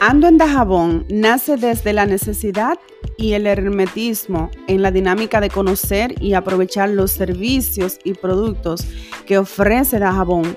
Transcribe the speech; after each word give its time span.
Ando 0.00 0.28
en 0.28 0.36
Dajabón 0.36 1.06
nace 1.08 1.56
desde 1.56 1.94
la 1.94 2.04
necesidad 2.04 2.78
y 3.16 3.32
el 3.32 3.46
hermetismo 3.46 4.50
en 4.68 4.82
la 4.82 4.90
dinámica 4.90 5.40
de 5.40 5.48
conocer 5.48 6.14
y 6.22 6.34
aprovechar 6.34 6.90
los 6.90 7.12
servicios 7.12 7.98
y 8.04 8.12
productos 8.12 8.86
que 9.24 9.38
ofrece 9.38 9.98
Dajabón, 9.98 10.54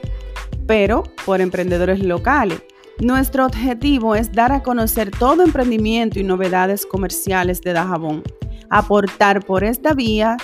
pero 0.68 1.04
por 1.26 1.40
emprendedores 1.40 2.04
locales. 2.04 2.62
Nuestro 3.00 3.46
objetivo 3.46 4.14
es 4.14 4.34
dar 4.34 4.52
a 4.52 4.62
conocer 4.62 5.10
todo 5.10 5.42
emprendimiento 5.44 6.20
y 6.20 6.24
novedades 6.24 6.86
comerciales 6.86 7.62
de 7.62 7.72
Dajabón, 7.72 8.24
aportar 8.70 9.46
por 9.46 9.64
esta 9.64 9.94
vía 9.94 10.36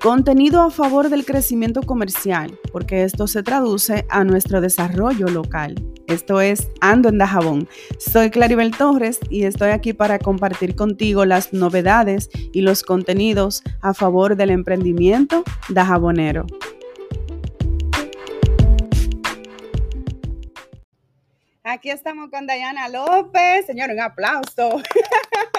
contenido 0.00 0.62
a 0.62 0.70
favor 0.70 1.08
del 1.08 1.24
crecimiento 1.24 1.82
comercial, 1.82 2.58
porque 2.72 3.04
esto 3.04 3.26
se 3.26 3.42
traduce 3.42 4.06
a 4.08 4.24
nuestro 4.24 4.60
desarrollo 4.60 5.28
local. 5.28 5.74
Esto 6.06 6.40
es 6.40 6.68
Ando 6.80 7.08
en 7.08 7.18
Dajabón. 7.18 7.68
Soy 7.98 8.30
Claribel 8.30 8.76
Torres 8.76 9.18
y 9.30 9.44
estoy 9.44 9.70
aquí 9.70 9.92
para 9.92 10.18
compartir 10.18 10.74
contigo 10.74 11.24
las 11.24 11.52
novedades 11.52 12.28
y 12.52 12.60
los 12.60 12.82
contenidos 12.82 13.62
a 13.80 13.94
favor 13.94 14.36
del 14.36 14.50
emprendimiento 14.50 15.44
dajabonero. 15.68 16.46
Aquí 21.64 21.90
estamos 21.90 22.28
con 22.30 22.46
Dayana 22.46 22.88
López. 22.88 23.66
Señor, 23.66 23.90
un 23.90 24.00
aplauso. 24.00 24.82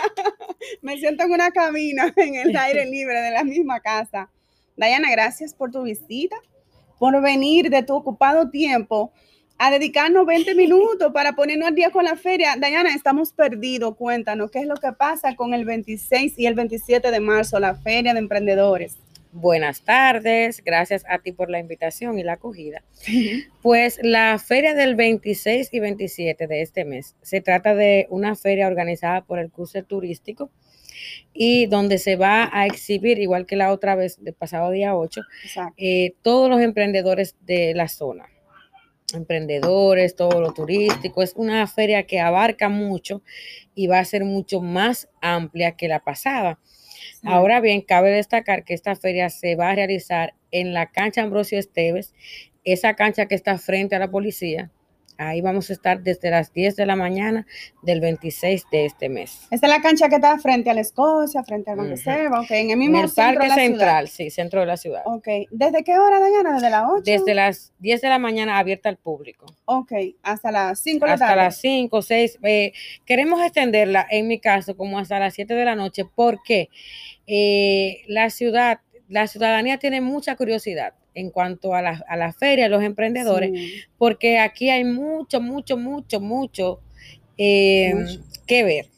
Me 0.81 0.97
siento 0.97 1.23
en 1.23 1.31
una 1.31 1.51
cabina 1.51 2.13
en 2.17 2.35
el 2.35 2.55
aire 2.55 2.85
libre 2.85 3.19
de 3.21 3.31
la 3.31 3.43
misma 3.43 3.79
casa. 3.79 4.29
Dayana, 4.75 5.11
gracias 5.11 5.53
por 5.53 5.71
tu 5.71 5.83
visita, 5.83 6.35
por 6.99 7.21
venir 7.21 7.69
de 7.69 7.83
tu 7.83 7.95
ocupado 7.95 8.49
tiempo 8.49 9.11
a 9.57 9.71
dedicarnos 9.71 10.25
20 10.25 10.55
minutos 10.55 11.11
para 11.13 11.33
ponernos 11.33 11.67
al 11.67 11.75
día 11.75 11.91
con 11.91 12.03
la 12.03 12.15
feria. 12.15 12.55
Dayana, 12.57 12.93
estamos 12.93 13.31
perdidos. 13.31 13.95
Cuéntanos, 13.95 14.51
¿qué 14.51 14.59
es 14.59 14.67
lo 14.67 14.75
que 14.75 14.91
pasa 14.93 15.35
con 15.35 15.53
el 15.53 15.65
26 15.65 16.37
y 16.37 16.47
el 16.47 16.55
27 16.55 17.11
de 17.11 17.19
marzo, 17.19 17.59
la 17.59 17.75
feria 17.75 18.13
de 18.13 18.19
emprendedores? 18.19 19.02
Buenas 19.35 19.81
tardes, 19.81 20.63
gracias 20.63 21.03
a 21.09 21.17
ti 21.17 21.31
por 21.31 21.49
la 21.49 21.57
invitación 21.57 22.19
y 22.19 22.23
la 22.23 22.33
acogida. 22.33 22.83
Pues 23.63 23.99
la 24.03 24.37
feria 24.37 24.75
del 24.75 24.93
26 24.93 25.73
y 25.73 25.79
27 25.79 26.45
de 26.45 26.61
este 26.61 26.85
mes 26.85 27.15
se 27.23 27.41
trata 27.41 27.73
de 27.73 28.05
una 28.11 28.35
feria 28.35 28.67
organizada 28.67 29.25
por 29.25 29.39
el 29.39 29.49
curso 29.49 29.83
turístico 29.83 30.51
y 31.33 31.65
donde 31.65 31.97
se 31.97 32.15
va 32.15 32.47
a 32.53 32.67
exhibir, 32.67 33.17
igual 33.17 33.47
que 33.47 33.55
la 33.55 33.71
otra 33.71 33.95
vez 33.95 34.23
del 34.23 34.35
pasado 34.35 34.69
día 34.69 34.95
8, 34.95 35.21
eh, 35.77 36.13
todos 36.21 36.47
los 36.47 36.61
emprendedores 36.61 37.35
de 37.41 37.73
la 37.73 37.87
zona 37.87 38.27
emprendedores, 39.13 40.15
todo 40.15 40.41
lo 40.41 40.53
turístico. 40.53 41.21
Es 41.21 41.33
una 41.35 41.65
feria 41.67 42.03
que 42.07 42.19
abarca 42.19 42.69
mucho 42.69 43.21
y 43.75 43.87
va 43.87 43.99
a 43.99 44.05
ser 44.05 44.25
mucho 44.25 44.61
más 44.61 45.09
amplia 45.21 45.75
que 45.75 45.87
la 45.87 46.03
pasada. 46.03 46.59
Ahora 47.23 47.59
bien, 47.59 47.81
cabe 47.81 48.11
destacar 48.11 48.63
que 48.63 48.73
esta 48.73 48.95
feria 48.95 49.29
se 49.29 49.55
va 49.55 49.69
a 49.69 49.75
realizar 49.75 50.33
en 50.51 50.73
la 50.73 50.91
cancha 50.91 51.23
Ambrosio 51.23 51.59
Esteves, 51.59 52.13
esa 52.63 52.95
cancha 52.95 53.25
que 53.25 53.35
está 53.35 53.57
frente 53.57 53.95
a 53.95 53.99
la 53.99 54.11
policía, 54.11 54.71
Ahí 55.17 55.41
vamos 55.41 55.69
a 55.69 55.73
estar 55.73 56.01
desde 56.01 56.29
las 56.31 56.53
10 56.53 56.75
de 56.75 56.85
la 56.85 56.95
mañana 56.95 57.45
del 57.81 58.01
26 58.01 58.65
de 58.71 58.85
este 58.85 59.09
mes. 59.09 59.47
Esta 59.51 59.67
es 59.67 59.73
la 59.73 59.81
cancha 59.81 60.09
que 60.09 60.15
está 60.15 60.37
frente 60.39 60.69
a 60.69 60.73
la 60.73 60.81
Escocia, 60.81 61.43
frente 61.43 61.71
a 61.71 61.75
donde 61.75 61.93
uh 61.93 62.43
en 62.49 62.71
el 62.71 62.77
mismo 62.77 63.03
Parque 63.15 63.49
Central, 63.51 64.07
sí, 64.07 64.29
centro 64.29 64.61
de 64.61 64.65
la 64.65 64.77
ciudad. 64.77 65.01
Ok, 65.05 65.27
¿desde 65.51 65.83
qué 65.83 65.97
hora, 65.97 66.19
Dayana? 66.19 66.53
¿Desde 66.53 66.69
las 66.69 66.83
8? 66.89 67.01
Desde 67.05 67.33
las 67.33 67.73
10 67.79 68.01
de 68.01 68.09
la 68.09 68.19
mañana 68.19 68.57
abierta 68.57 68.89
al 68.89 68.97
público. 68.97 69.45
Ok, 69.65 69.91
hasta 70.23 70.51
las 70.51 70.79
5 70.79 71.05
de 71.05 71.11
la 71.11 71.17
tarde. 71.17 71.31
Hasta 71.31 71.43
las 71.43 71.57
5, 71.57 72.01
6. 72.01 72.39
Eh, 72.43 72.73
queremos 73.05 73.41
extenderla, 73.41 74.07
en 74.09 74.27
mi 74.27 74.39
caso, 74.39 74.75
como 74.75 74.99
hasta 74.99 75.19
las 75.19 75.33
7 75.33 75.53
de 75.53 75.65
la 75.65 75.75
noche, 75.75 76.05
porque 76.15 76.69
eh, 77.27 78.01
la 78.07 78.29
ciudad, 78.29 78.79
la 79.07 79.27
ciudadanía 79.27 79.77
tiene 79.77 80.01
mucha 80.01 80.35
curiosidad 80.35 80.93
en 81.15 81.29
cuanto 81.29 81.73
a 81.75 81.81
la, 81.81 82.03
a 82.07 82.17
la 82.17 82.33
feria, 82.33 82.69
los 82.69 82.83
emprendedores, 82.83 83.51
porque 83.97 84.39
aquí 84.39 84.69
hay 84.69 84.83
mucho, 84.83 85.41
mucho, 85.41 85.77
mucho, 85.77 86.19
mucho 86.19 86.79
eh, 87.37 87.93
que 88.47 88.63
ver. 88.63 88.92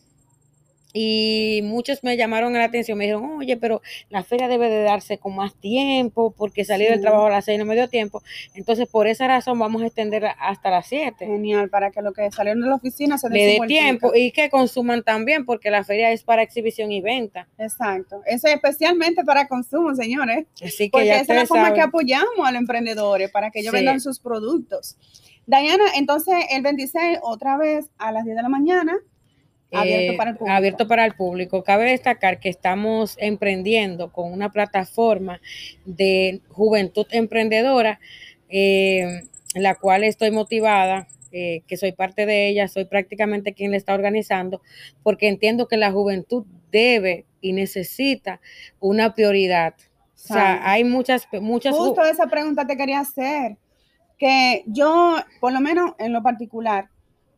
Y 0.97 1.59
muchos 1.66 2.06
me 2.06 2.16
llamaron 2.16 2.53
la 2.53 2.63
atención, 2.63 2.97
me 2.97 3.03
dijeron, 3.03 3.38
oye, 3.38 3.57
pero 3.57 3.81
la 4.09 4.23
feria 4.23 4.47
debe 4.47 4.69
de 4.69 4.81
darse 4.81 5.17
con 5.17 5.35
más 5.35 5.53
tiempo, 5.53 6.33
porque 6.38 6.63
salir 6.63 6.89
del 6.89 7.01
trabajo 7.01 7.25
a 7.25 7.31
las 7.31 7.44
seis 7.44 7.59
no 7.59 7.66
me 7.66 7.75
dio 7.75 7.89
tiempo. 7.89 8.23
Entonces, 8.53 8.88
por 8.88 9.06
esa 9.06 9.28
razón, 9.28 9.59
vamos 9.59 9.81
a 9.81 9.88
extenderla 9.88 10.31
hasta 10.39 10.69
las 10.69 10.88
siete. 10.88 11.25
Genial, 11.25 11.69
para 11.69 11.91
que 11.91 12.01
lo 12.01 12.13
que 12.13 12.31
salieron 12.31 12.61
de 12.61 12.69
la 12.69 12.75
oficina 12.75 13.17
se 13.17 13.29
le 13.29 13.45
dé 13.45 13.59
tiempo 13.67 14.13
y 14.16 14.31
que 14.31 14.50
consuman 14.50 15.03
también, 15.03 15.45
porque 15.45 15.69
la 15.69 15.83
feria 15.83 16.11
es 16.11 16.23
para 16.23 16.44
exhibición 16.44 16.94
y 16.94 17.01
venta. 17.01 17.50
Exacto. 17.57 18.22
Eso 18.25 18.47
es 18.47 18.53
especialmente 18.53 19.25
para 19.25 19.50
consumo, 19.50 19.94
señores. 19.95 20.45
Así 20.63 20.85
que 20.85 20.91
porque 20.91 21.12
esa 21.12 21.33
es 21.33 21.39
la 21.41 21.45
forma 21.45 21.73
que 21.73 21.81
apoyamos 21.81 22.47
a 22.47 22.53
los 22.53 22.62
emprendedores, 22.62 23.29
para 23.31 23.51
que 23.51 23.59
ellos 23.59 23.73
vendan 23.73 24.00
sus 24.00 24.19
productos. 24.19 24.95
Diana, 25.45 25.83
entonces 25.97 26.35
el 26.51 26.62
26, 26.62 27.19
otra 27.22 27.57
vez 27.57 27.89
a 27.97 28.13
las 28.13 28.23
10 28.23 28.38
de 28.38 28.41
la 28.41 28.50
mañana, 28.50 28.97
Abierto 29.75 30.13
eh, 30.13 30.18
para, 30.18 30.30
el 30.31 30.38
público. 30.38 30.56
abierto 30.56 30.88
para 30.88 31.06
el 31.06 31.13
público. 31.13 31.63
Cabe 31.63 31.90
destacar 31.90 32.40
que 32.40 32.50
estamos 32.50 33.16
emprendiendo 33.19 34.12
con 34.12 34.31
una 34.31 34.52
plataforma 34.52 35.41
de 35.86 36.41
juventud 36.50 37.08
emprendedora, 37.12 38.00
eh, 38.50 39.24
la 39.53 39.75
cual 39.75 40.03
estoy 40.03 40.31
motivada, 40.31 41.08
eh, 41.31 41.63
que 41.68 41.78
soy 41.78 41.91
parte 41.91 42.25
de 42.25 42.47
ella, 42.47 42.68
soy 42.68 42.86
prácticamente 42.86 43.53
quien 43.53 43.72
la 43.72 43.78
está 43.78 43.94
organizando, 43.94 44.62
porque 45.03 45.28
entiendo 45.28 45.68
que 45.68 45.78
la 45.78 45.92
juventud 45.92 46.46
debe 46.72 47.25
y 47.42 47.53
necesita 47.53 48.40
una 48.80 49.13
prioridad. 49.13 49.75
O 50.16 50.28
sea, 50.28 50.62
hay 50.69 50.84
muchas, 50.84 51.28
muchas. 51.42 51.75
Justo 51.75 52.03
esa 52.03 52.28
pregunta 52.28 52.66
te 52.66 52.78
quería 52.78 53.02
hacer, 53.02 53.57
que 54.18 54.63
yo, 54.66 55.18
por 55.40 55.53
lo 55.53 55.59
menos 55.59 55.92
en 56.00 56.13
lo 56.13 56.24
particular, 56.24 56.90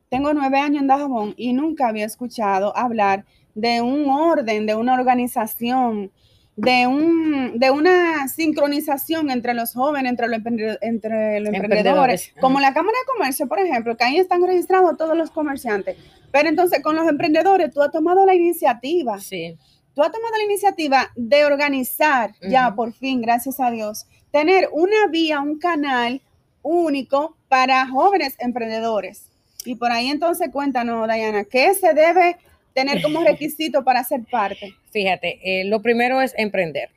tengo 0.10 0.34
nueve 0.34 0.60
años 0.60 0.82
en 0.82 0.88
Dajabón 0.88 1.34
y 1.38 1.54
nunca 1.54 1.88
había 1.88 2.06
escuchado 2.06 2.76
hablar 2.76 3.26
de 3.56 3.82
un 3.82 4.10
orden, 4.10 4.66
de 4.66 4.76
una 4.76 4.94
organización, 4.94 6.12
de, 6.56 6.88
un, 6.88 7.60
de 7.60 7.72
una 7.72 8.28
sincronización 8.28 9.30
entre 9.30 9.54
los 9.54 9.74
jóvenes, 9.74 10.12
entre 10.12 10.28
los, 10.28 10.78
entre 10.82 11.40
los 11.40 11.54
emprendedores, 11.54 12.34
como 12.40 12.60
la 12.60 12.74
Cámara 12.74 12.98
de 13.00 13.14
Comercio, 13.14 13.48
por 13.48 13.60
ejemplo, 13.60 13.98
que 13.98 14.04
ahí 14.04 14.18
están 14.18 14.44
registrados 14.44 14.98
todos 14.98 15.18
los 15.18 15.32
comerciantes. 15.32 15.98
Pero 16.32 16.50
entonces 16.50 16.82
con 16.84 16.96
los 16.96 17.08
emprendedores 17.08 17.74
tú 17.74 17.82
has 17.82 17.92
tomado 17.92 18.26
la 18.26 18.36
iniciativa. 18.36 19.20
Sí. 19.20 19.58
Tú 19.96 20.04
has 20.04 20.12
tomado 20.12 20.36
la 20.38 20.44
iniciativa 20.44 21.12
de 21.16 21.46
organizar, 21.46 22.36
ya 22.48 22.76
por 22.76 22.94
fin, 22.94 23.20
gracias 23.20 23.60
a 23.60 23.72
Dios, 23.72 24.06
tener 24.32 24.70
una 24.72 25.08
vía, 25.10 25.40
un 25.40 25.58
canal 25.58 26.22
único 26.62 27.36
para 27.48 27.88
jóvenes 27.88 28.36
emprendedores. 28.38 29.32
Y 29.66 29.76
por 29.76 29.92
ahí 29.92 30.08
entonces 30.08 30.50
cuéntanos, 30.52 31.08
Dayana, 31.08 31.44
¿qué 31.44 31.74
se 31.74 31.94
debe 31.94 32.38
tener 32.74 33.02
como 33.02 33.24
requisito 33.26 33.84
para 33.84 34.04
ser 34.04 34.22
parte? 34.30 34.76
Fíjate, 34.92 35.40
eh, 35.44 35.66
lo 35.66 35.82
primero 35.82 36.22
es 36.22 36.34
emprender. 36.38 36.90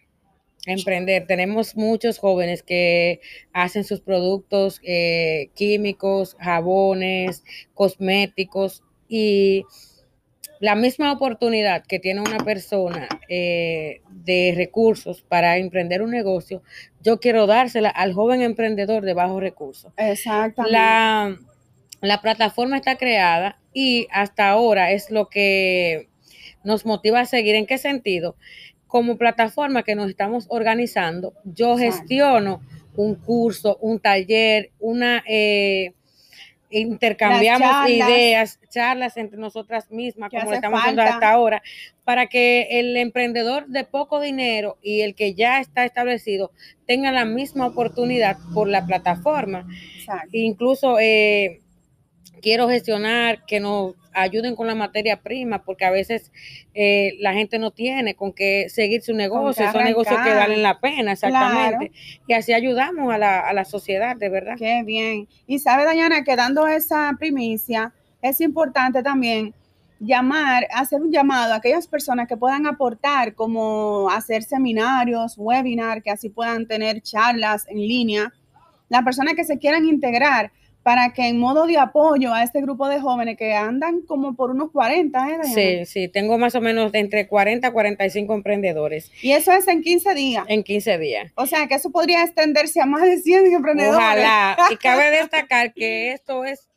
Emprender. 0.66 1.26
Tenemos 1.26 1.75
muchos 1.75 2.19
jóvenes 2.19 2.62
que 2.62 3.21
hacen 3.53 3.82
sus 3.82 4.00
productos 4.00 4.81
eh, 4.84 5.48
químicos, 5.54 6.37
jabones, 6.38 7.44
cosméticos 7.72 8.82
y 9.09 9.65
la 10.60 10.75
misma 10.75 11.10
oportunidad 11.12 11.84
que 11.84 11.98
tiene 11.98 12.21
una 12.21 12.38
persona 12.38 13.09
eh, 13.28 14.03
de 14.10 14.53
recursos 14.54 15.22
para 15.22 15.56
emprender 15.56 16.03
un 16.03 16.10
negocio, 16.10 16.62
yo 17.03 17.19
quiero 17.19 17.47
dársela 17.47 17.88
al 17.88 18.12
joven 18.12 18.42
emprendedor 18.42 19.03
de 19.03 19.15
bajos 19.15 19.41
recursos. 19.41 19.91
Exactamente. 19.97 20.72
La, 20.72 21.39
la 22.01 22.21
plataforma 22.21 22.77
está 22.77 22.97
creada 22.97 23.59
y 23.73 24.09
hasta 24.11 24.49
ahora 24.49 24.93
es 24.93 25.11
lo 25.11 25.29
que 25.29 26.09
nos 26.65 26.87
motiva 26.87 27.21
a 27.21 27.27
seguir. 27.27 27.55
¿En 27.55 27.67
qué 27.67 27.79
sentido? 27.79 28.37
Como 28.87 29.17
plataforma 29.17 29.83
que 29.83 29.95
nos 29.95 30.11
estamos 30.11 30.47
organizando, 30.49 31.35
yo 31.45 31.77
gestiono 31.77 32.61
un 32.97 33.15
curso, 33.15 33.77
un 33.81 34.01
taller, 34.01 34.71
una... 34.79 35.23
Eh, 35.27 35.95
intercambiamos 36.73 37.91
ideas, 37.91 38.61
charlas 38.69 39.17
entre 39.17 39.39
nosotras 39.39 39.91
mismas, 39.91 40.31
como 40.31 40.53
estamos 40.53 40.81
haciendo 40.81 41.03
hasta 41.03 41.31
ahora, 41.31 41.63
para 42.05 42.29
que 42.29 42.69
el 42.79 42.97
emprendedor 42.97 43.67
de 43.67 43.83
poco 43.83 44.21
dinero 44.21 44.79
y 44.81 45.01
el 45.01 45.17
que 45.17 45.35
ya 45.35 45.59
está 45.59 45.85
establecido 45.85 46.53
tenga 46.87 47.11
la 47.11 47.25
misma 47.25 47.67
oportunidad 47.67 48.37
por 48.55 48.69
la 48.69 48.87
plataforma. 48.87 49.67
Incluso 50.31 51.01
eh, 51.01 51.61
quiero 52.41 52.69
gestionar, 52.69 53.45
que 53.47 53.60
nos 53.60 53.95
ayuden 54.13 54.57
con 54.57 54.66
la 54.66 54.75
materia 54.75 55.21
prima, 55.21 55.63
porque 55.63 55.84
a 55.84 55.91
veces 55.91 56.33
eh, 56.75 57.16
la 57.21 57.33
gente 57.33 57.59
no 57.59 57.71
tiene 57.71 58.15
con 58.15 58.33
qué 58.33 58.66
seguir 58.69 59.03
su 59.03 59.15
negocio, 59.15 59.71
son 59.71 59.84
negocios 59.84 60.19
que 60.22 60.34
valen 60.34 60.63
la 60.63 60.81
pena, 60.81 61.13
exactamente. 61.13 61.92
Y 62.27 62.33
así 62.33 62.53
ayudamos 62.53 63.13
a 63.13 63.19
la, 63.19 63.41
a 63.41 63.53
la 63.53 63.65
sociedad, 63.65 64.16
de 64.16 64.28
verdad. 64.28 64.54
Qué 64.59 64.83
bien. 64.84 65.28
Y 65.47 65.59
sabe, 65.59 65.84
Dayana, 65.84 66.25
que 66.25 66.37
dando 66.37 66.66
esa 66.66 67.15
primicia, 67.19 67.92
es 68.22 68.41
importante 68.41 69.03
también 69.03 69.54
llamar, 70.01 70.66
hacer 70.72 71.01
un 71.01 71.13
llamado 71.13 71.53
a 71.53 71.57
aquellas 71.57 71.87
personas 71.87 72.27
que 72.27 72.37
puedan 72.37 72.66
aportar, 72.66 73.34
como 73.34 74.09
hacer 74.10 74.42
seminarios, 74.42 75.34
webinars, 75.37 76.03
que 76.03 76.10
así 76.10 76.31
puedan 76.31 76.66
tener 76.66 77.03
charlas 77.03 77.66
en 77.69 77.78
línea. 77.78 78.33
Las 78.89 79.03
personas 79.03 79.34
que 79.34 79.45
se 79.45 79.59
quieran 79.59 79.84
integrar 79.84 80.51
para 80.82 81.12
que 81.12 81.28
en 81.28 81.38
modo 81.38 81.66
de 81.66 81.78
apoyo 81.78 82.32
a 82.32 82.42
este 82.42 82.60
grupo 82.60 82.88
de 82.88 83.00
jóvenes 83.00 83.36
que 83.36 83.54
andan 83.54 84.00
como 84.03 84.34
por 84.34 84.50
unos 84.50 84.71
40, 84.71 85.28
¿eh? 85.28 85.38
Sí, 85.44 85.86
sí, 85.86 86.09
tengo 86.09 86.38
más 86.38 86.54
o 86.54 86.60
menos 86.60 86.92
de 86.92 87.00
entre 87.00 87.28
40 87.28 87.68
a 87.68 87.72
45 87.72 88.34
emprendedores. 88.34 89.10
Y 89.22 89.32
eso 89.32 89.53
es 89.53 89.68
en 89.68 89.82
15 89.82 90.15
días. 90.15 90.44
En 90.48 90.62
15 90.62 90.98
días. 90.98 91.32
O 91.34 91.47
sea, 91.47 91.66
que 91.66 91.74
eso 91.74 91.91
podría 91.91 92.22
extenderse 92.22 92.80
a 92.80 92.86
más 92.86 93.03
de 93.03 93.18
100 93.18 93.53
emprendedores. 93.53 93.98
Ojalá. 93.98 94.56
Y 94.71 94.77
cabe 94.77 95.10
destacar 95.10 95.74
que 95.74 96.12
esto 96.12 96.44
es 96.44 96.70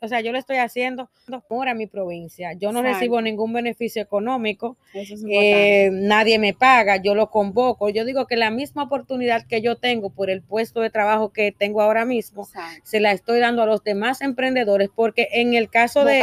o 0.00 0.08
sea, 0.08 0.20
yo 0.20 0.32
lo 0.32 0.38
estoy 0.38 0.56
haciendo 0.56 1.10
por 1.48 1.68
a 1.68 1.74
mi 1.74 1.86
provincia. 1.86 2.52
Yo 2.54 2.72
no 2.72 2.82
recibo 2.82 3.20
ningún 3.20 3.52
beneficio 3.52 4.02
económico, 4.02 4.76
eh, 4.94 5.90
nadie 5.92 6.38
me 6.38 6.54
paga, 6.54 6.96
yo 6.96 7.14
lo 7.14 7.30
convoco. 7.30 7.88
Yo 7.88 8.04
digo 8.04 8.26
que 8.26 8.36
la 8.36 8.50
misma 8.50 8.84
oportunidad 8.84 9.46
que 9.46 9.60
yo 9.60 9.76
tengo 9.76 10.10
por 10.10 10.30
el 10.30 10.42
puesto 10.42 10.80
de 10.80 10.90
trabajo 10.90 11.32
que 11.32 11.52
tengo 11.52 11.82
ahora 11.82 12.04
mismo, 12.04 12.48
se 12.82 13.00
la 13.00 13.12
estoy 13.12 13.40
dando 13.40 13.62
a 13.62 13.66
los 13.66 13.82
demás 13.84 14.20
emprendedores, 14.20 14.90
porque 14.94 15.28
en 15.32 15.54
el 15.54 15.70
caso 15.70 16.04
de 16.04 16.22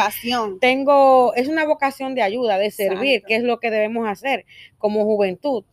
tengo, 0.59 1.33
es 1.35 1.47
una 1.47 1.65
vocación 1.65 2.15
de 2.15 2.21
ayuda, 2.21 2.57
de 2.57 2.71
servir, 2.71 3.23
que 3.23 3.35
es 3.35 3.43
lo 3.43 3.59
que 3.59 3.71
debemos 3.71 4.07
hacer 4.07 4.45
como 4.77 5.03
juventud 5.03 5.63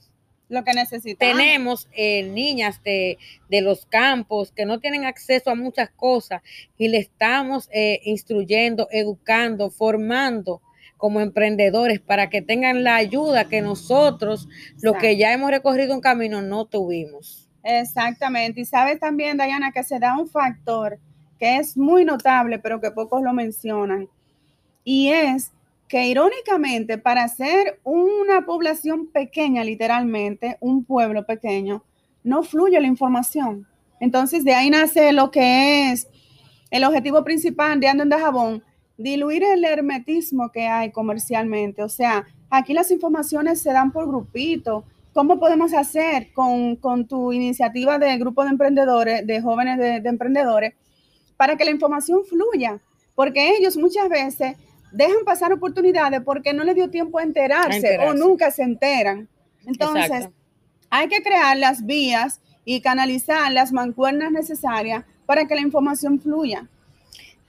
lo 0.53 0.65
que 0.65 0.73
necesitamos. 0.73 1.37
Tenemos 1.37 1.89
eh, 1.93 2.23
niñas 2.25 2.83
de, 2.83 3.19
los 3.51 3.87
campos 3.87 4.53
que 4.53 4.65
no 4.65 4.81
tienen 4.81 5.05
acceso 5.05 5.51
a 5.51 5.55
muchas 5.55 5.91
cosas 5.91 6.43
y 6.79 6.89
le 6.89 6.99
estamos 6.99 7.69
eh, 7.73 8.01
instruyendo, 8.05 8.89
educando, 8.91 9.71
formando 9.71 10.63
como 10.97 11.21
emprendedores 11.21 12.01
para 12.01 12.31
que 12.31 12.43
tengan 12.43 12.85
la 12.85 12.97
ayuda 12.97 13.49
que 13.49 13.61
nosotros, 13.61 14.49
los 14.81 14.97
que 14.97 15.17
ya 15.17 15.33
hemos 15.33 15.51
recorrido 15.51 15.95
un 15.95 16.01
camino, 16.01 16.43
no 16.43 16.67
tuvimos. 16.67 17.49
Exactamente. 17.65 18.61
Y 18.61 18.65
sabes 18.65 19.01
también, 19.01 19.37
Dayana, 19.37 19.73
que 19.73 19.83
se 19.83 19.99
da 19.99 20.17
un 20.17 20.29
factor 20.29 20.99
que 21.39 21.57
es 21.57 21.77
muy 21.77 22.05
notable, 22.05 22.61
pero 22.61 22.81
que 22.81 22.93
pocos 22.93 23.21
lo 23.21 23.33
mencionan, 23.33 24.09
y 24.85 25.09
es 25.09 25.53
que 25.93 26.07
irónicamente 26.07 26.97
para 26.97 27.29
ser 27.29 27.79
una 27.85 28.47
población 28.47 29.09
pequeña, 29.09 29.63
literalmente, 29.63 30.57
un 30.61 30.87
pueblo 30.87 31.27
pequeño, 31.27 31.85
no 32.25 32.43
fluye 32.45 32.81
la 32.81 32.87
información. 32.87 33.69
Entonces 34.01 34.43
de 34.43 34.55
ahí 34.55 34.71
nace 34.71 35.13
lo 35.13 35.31
que 35.31 35.93
es 35.93 36.09
el 36.71 36.85
objetivo 36.85 37.23
principal 37.25 37.79
de 37.79 37.89
Ando 37.89 38.05
en 38.05 38.11
Jabón, 38.11 38.65
diluir 38.97 39.45
el 39.45 39.63
hermetismo 39.67 40.51
que 40.51 40.67
hay 40.67 40.91
comercialmente. 40.93 41.83
O 41.83 41.91
sea, 41.91 42.25
aquí 42.49 42.73
las 42.73 42.91
informaciones 42.91 43.61
se 43.61 43.71
dan 43.71 43.93
por 43.93 44.09
grupito. 44.09 44.85
¿Cómo 45.13 45.39
podemos 45.39 45.75
hacer 45.75 46.33
con, 46.33 47.07
tu 47.07 47.35
iniciativa 47.35 47.99
de 47.99 48.17
grupo 48.17 48.45
de 48.45 48.49
emprendedores, 48.49 49.27
de 49.27 49.43
jóvenes 49.43 49.77
de 50.03 50.09
emprendedores, 50.09 50.73
para 51.37 51.59
que 51.59 51.67
la 51.67 51.71
información 51.71 52.25
fluya? 52.25 52.81
Porque 53.15 53.59
ellos 53.59 53.77
muchas 53.77 54.09
veces 54.09 54.57
dejan 54.93 55.25
pasar 55.25 55.53
oportunidades 55.53 56.21
porque 56.25 56.53
no 56.53 56.65
les 56.65 56.75
dio 56.75 56.91
tiempo 56.91 57.19
a 57.19 57.23
enterarse, 57.23 57.99
o 57.99 58.15
nunca 58.15 58.51
se 58.51 58.63
enteran. 58.63 59.29
Entonces, 59.67 60.29
hay 60.91 61.09
que 61.09 61.23
crear 61.23 61.57
las 61.57 61.85
vías 61.87 62.41
y 62.65 62.81
canalizar 62.81 63.51
las 63.53 63.73
mancuernas 63.73 64.31
necesarias 64.31 65.05
para 65.27 65.47
que 65.47 65.55
la 65.55 65.63
información 65.63 66.21
fluya. 66.21 66.69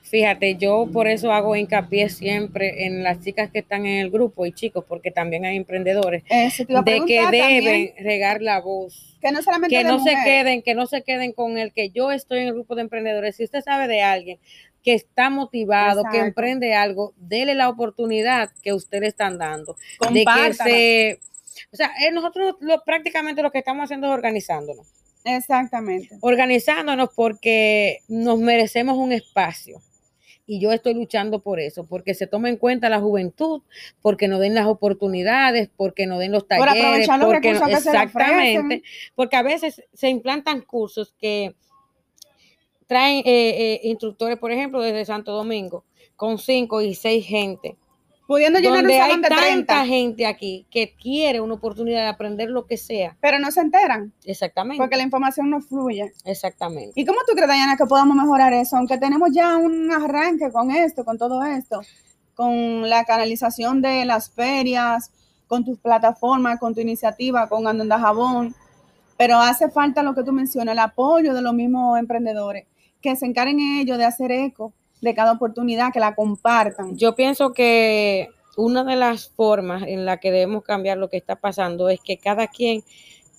Fíjate, 0.02 0.58
yo 0.58 0.88
por 0.94 1.08
eso 1.08 1.32
hago 1.32 1.56
hincapié 1.56 2.08
siempre 2.10 2.86
en 2.86 3.04
las 3.04 3.22
chicas 3.22 3.50
que 3.50 3.60
están 3.60 3.88
en 3.88 4.00
el 4.00 4.12
grupo 4.12 4.46
y 4.46 4.52
chicos, 4.52 4.86
porque 4.88 5.10
también 5.10 5.44
hay 5.44 5.58
emprendedores 5.58 6.24
de 6.24 7.04
que 7.08 7.26
deben 7.32 7.94
regar 7.98 8.42
la 8.42 8.62
voz. 8.62 9.18
Que 9.22 9.32
no 9.32 9.42
solamente 9.42 9.76
que 9.76 9.84
no 9.84 10.04
se 10.04 10.14
queden, 10.24 10.62
que 10.62 10.76
no 10.76 10.86
se 10.86 11.02
queden 11.02 11.32
con 11.32 11.58
el 11.58 11.72
que 11.74 11.90
yo 11.90 12.12
estoy 12.12 12.42
en 12.42 12.50
el 12.50 12.54
grupo 12.54 12.76
de 12.76 12.82
emprendedores. 12.82 13.38
Si 13.38 13.44
usted 13.44 13.62
sabe 13.62 13.88
de 13.88 14.02
alguien 14.02 14.38
que 14.84 14.94
está 14.94 15.30
motivado, 15.30 16.04
que 16.12 16.20
emprende 16.20 16.76
algo, 16.76 17.14
dele 17.18 17.56
la 17.56 17.70
oportunidad 17.70 18.52
que 18.62 18.74
usted 18.74 19.02
le 19.02 19.08
están 19.08 19.38
dando. 19.38 19.78
De 20.12 20.26
que 20.26 20.54
se, 20.54 21.20
o 21.72 21.76
sea, 21.76 21.92
eh, 22.02 22.12
nosotros 22.12 22.56
lo, 22.60 22.84
prácticamente 22.84 23.42
lo 23.42 23.52
que 23.52 23.60
estamos 23.60 23.86
haciendo 23.86 24.08
es 24.08 24.14
organizándonos. 24.14 24.88
Exactamente. 25.24 26.18
Organizándonos 26.22 27.10
porque 27.16 28.00
nos 28.08 28.40
merecemos 28.40 28.98
un 28.98 29.14
espacio. 29.14 29.82
Y 30.46 30.60
yo 30.60 30.74
estoy 30.74 30.94
luchando 30.94 31.40
por 31.40 31.62
eso, 31.62 31.86
porque 31.86 32.14
se 32.14 32.28
tome 32.28 32.50
en 32.50 32.58
cuenta 32.58 32.90
la 32.90 33.00
juventud, 33.00 33.62
porque 34.02 34.28
nos 34.28 34.42
den 34.42 34.54
las 34.54 34.66
oportunidades, 34.66 35.70
porque 35.78 36.06
nos 36.06 36.20
den 36.20 36.34
los 36.34 36.50
talleres, 36.50 37.08
porque 37.22 37.52
exactamente, 37.52 38.84
porque 39.16 39.38
a 39.38 39.42
veces 39.42 39.82
se 39.94 40.10
implantan 40.10 40.60
cursos 40.60 41.16
que 41.18 41.56
traen 42.88 43.20
eh, 43.20 43.24
eh, 43.26 43.80
instructores, 43.84 44.38
por 44.38 44.52
ejemplo, 44.52 44.82
desde 44.82 45.06
Santo 45.06 45.32
Domingo, 45.32 45.84
con 46.16 46.38
cinco 46.38 46.82
y 46.82 46.96
seis 46.96 47.26
gente. 47.26 47.78
Pudiendo 48.26 48.60
llenar 48.60 48.84
donde 48.84 49.00
hay 49.00 49.22
tanta 49.22 49.86
gente 49.86 50.26
aquí 50.26 50.66
que 50.72 50.96
quiere 50.96 51.42
una 51.42 51.56
oportunidad 51.56 52.04
de 52.04 52.08
aprender 52.08 52.50
lo 52.50 52.66
que 52.66 52.78
sea. 52.78 53.18
Pero 53.20 53.38
no 53.38 53.52
se 53.52 53.60
enteran. 53.60 54.14
Exactamente. 54.24 54.82
Porque 54.82 54.96
la 54.96 55.04
información 55.04 55.50
no 55.50 55.60
fluye. 55.60 56.14
Exactamente. 56.24 56.94
¿Y 56.96 57.06
cómo 57.06 57.20
tú 57.28 57.34
crees, 57.36 57.52
Diana, 57.52 57.76
que 57.76 57.86
podamos 57.86 58.16
mejorar 58.16 58.54
eso? 58.54 58.78
Aunque 58.78 58.98
tenemos 58.98 59.30
ya 59.34 59.58
un 59.58 59.92
arranque 59.92 60.52
con 60.52 60.72
esto, 60.72 61.04
con 61.04 61.18
todo 61.18 61.44
esto, 61.44 61.82
con 62.34 62.90
la 62.90 63.04
canalización 63.04 63.82
de 63.82 64.06
las 64.06 64.32
ferias, 64.32 65.12
con 65.48 65.66
tus 65.66 65.78
plataformas, 65.78 66.60
con 66.60 66.74
tu 66.74 66.80
iniciativa, 66.80 67.50
con 67.50 67.68
Andanda 67.68 68.00
Jabón, 68.00 68.56
pero 69.18 69.38
hace 69.38 69.70
falta 69.70 70.02
lo 70.02 70.16
que 70.16 70.24
tú 70.24 70.32
mencionas, 70.32 70.74
el 70.74 70.80
apoyo 70.80 71.34
de 71.34 71.42
los 71.42 71.54
mismos 71.54 72.00
emprendedores 72.00 72.66
que 73.04 73.16
se 73.16 73.28
encarguen 73.28 73.60
ellos 73.60 74.00
de 74.00 74.06
hacer 74.06 74.32
eco 74.32 74.74
de 75.02 75.14
cada 75.14 75.34
oportunidad, 75.34 75.92
que 75.92 76.00
la 76.00 76.16
compartan. 76.16 76.98
Yo 76.98 77.14
pienso 77.14 77.52
que 77.52 78.30
una 78.56 78.86
de 78.86 78.96
las 78.96 79.30
formas 79.30 79.84
en 79.86 80.06
la 80.06 80.18
que 80.18 80.32
debemos 80.32 80.64
cambiar 80.64 80.98
lo 80.98 81.10
que 81.10 81.18
está 81.18 81.36
pasando 81.36 81.90
es 81.90 82.00
que 82.00 82.18
cada 82.18 82.48
quien 82.48 82.84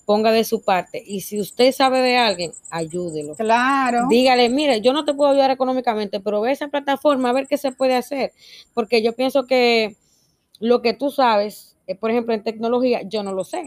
ponga 0.05 0.31
de 0.31 0.43
su 0.43 0.63
parte. 0.63 1.01
Y 1.03 1.21
si 1.21 1.41
usted 1.41 1.71
sabe 1.71 2.01
de 2.01 2.17
alguien, 2.17 2.51
ayúdelo. 2.69 3.33
Claro. 3.33 4.05
Dígale, 4.07 4.49
mire, 4.49 4.81
yo 4.81 4.93
no 4.93 5.03
te 5.03 5.15
puedo 5.15 5.31
ayudar 5.31 5.49
económicamente, 5.49 6.19
pero 6.19 6.41
ve 6.41 6.51
esa 6.51 6.67
plataforma 6.67 7.31
a 7.31 7.33
ver 7.33 7.47
qué 7.47 7.57
se 7.57 7.71
puede 7.71 7.95
hacer. 7.95 8.31
Porque 8.75 9.01
yo 9.01 9.13
pienso 9.13 9.47
que 9.47 9.95
lo 10.59 10.83
que 10.83 10.93
tú 10.93 11.09
sabes, 11.09 11.75
eh, 11.87 11.95
por 11.95 12.11
ejemplo, 12.11 12.35
en 12.35 12.43
tecnología, 12.43 13.01
yo 13.03 13.23
no 13.23 13.33
lo 13.33 13.43
sé. 13.43 13.65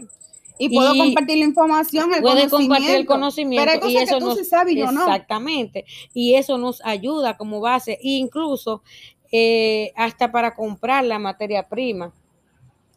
Y 0.59 0.75
puedo 0.75 0.93
compartir 0.93 1.37
la 1.37 1.45
información, 1.45 2.13
el 2.13 2.21
puede 2.21 2.49
compartir 2.49 2.91
el 2.91 3.05
conocimiento. 3.05 3.65
Pero 3.65 3.85
hay 3.85 3.93
y 3.93 3.97
eso 3.97 4.19
que 4.19 4.25
tú 4.25 4.35
sí 4.35 4.43
sabes 4.43 4.73
y 4.73 4.77
yo 4.77 4.91
no. 4.91 5.01
Exactamente. 5.01 5.85
Y 6.13 6.35
eso 6.35 6.57
nos 6.57 6.85
ayuda 6.85 7.37
como 7.37 7.61
base, 7.61 7.93
e 7.93 8.09
incluso 8.09 8.83
eh, 9.31 9.93
hasta 9.95 10.31
para 10.31 10.53
comprar 10.53 11.05
la 11.05 11.17
materia 11.17 11.67
prima. 11.67 12.13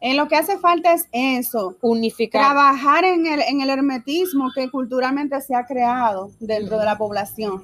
En 0.01 0.17
lo 0.17 0.27
que 0.27 0.35
hace 0.35 0.59
falta 0.59 0.93
es 0.93 1.07
eso. 1.13 1.77
Unificar. 1.81 2.41
Trabajar 2.41 3.05
en 3.05 3.25
el, 3.25 3.39
en 3.39 3.61
el 3.61 3.69
hermetismo 3.69 4.51
que 4.53 4.69
culturalmente 4.69 5.39
se 5.39 5.55
ha 5.55 5.65
creado 5.65 6.31
dentro 6.41 6.77
de 6.77 6.83
la 6.83 6.97
población. 6.97 7.63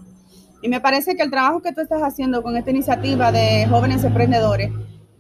Y 0.62 0.70
me 0.70 0.80
parece 0.80 1.18
que 1.18 1.24
el 1.24 1.30
trabajo 1.30 1.62
que 1.62 1.74
tú 1.74 1.82
estás 1.82 2.02
haciendo 2.02 2.42
con 2.42 2.56
esta 2.56 2.72
iniciativa 2.72 3.34
de 3.34 3.68
jóvenes 3.68 4.06
emprendedores 4.06 4.72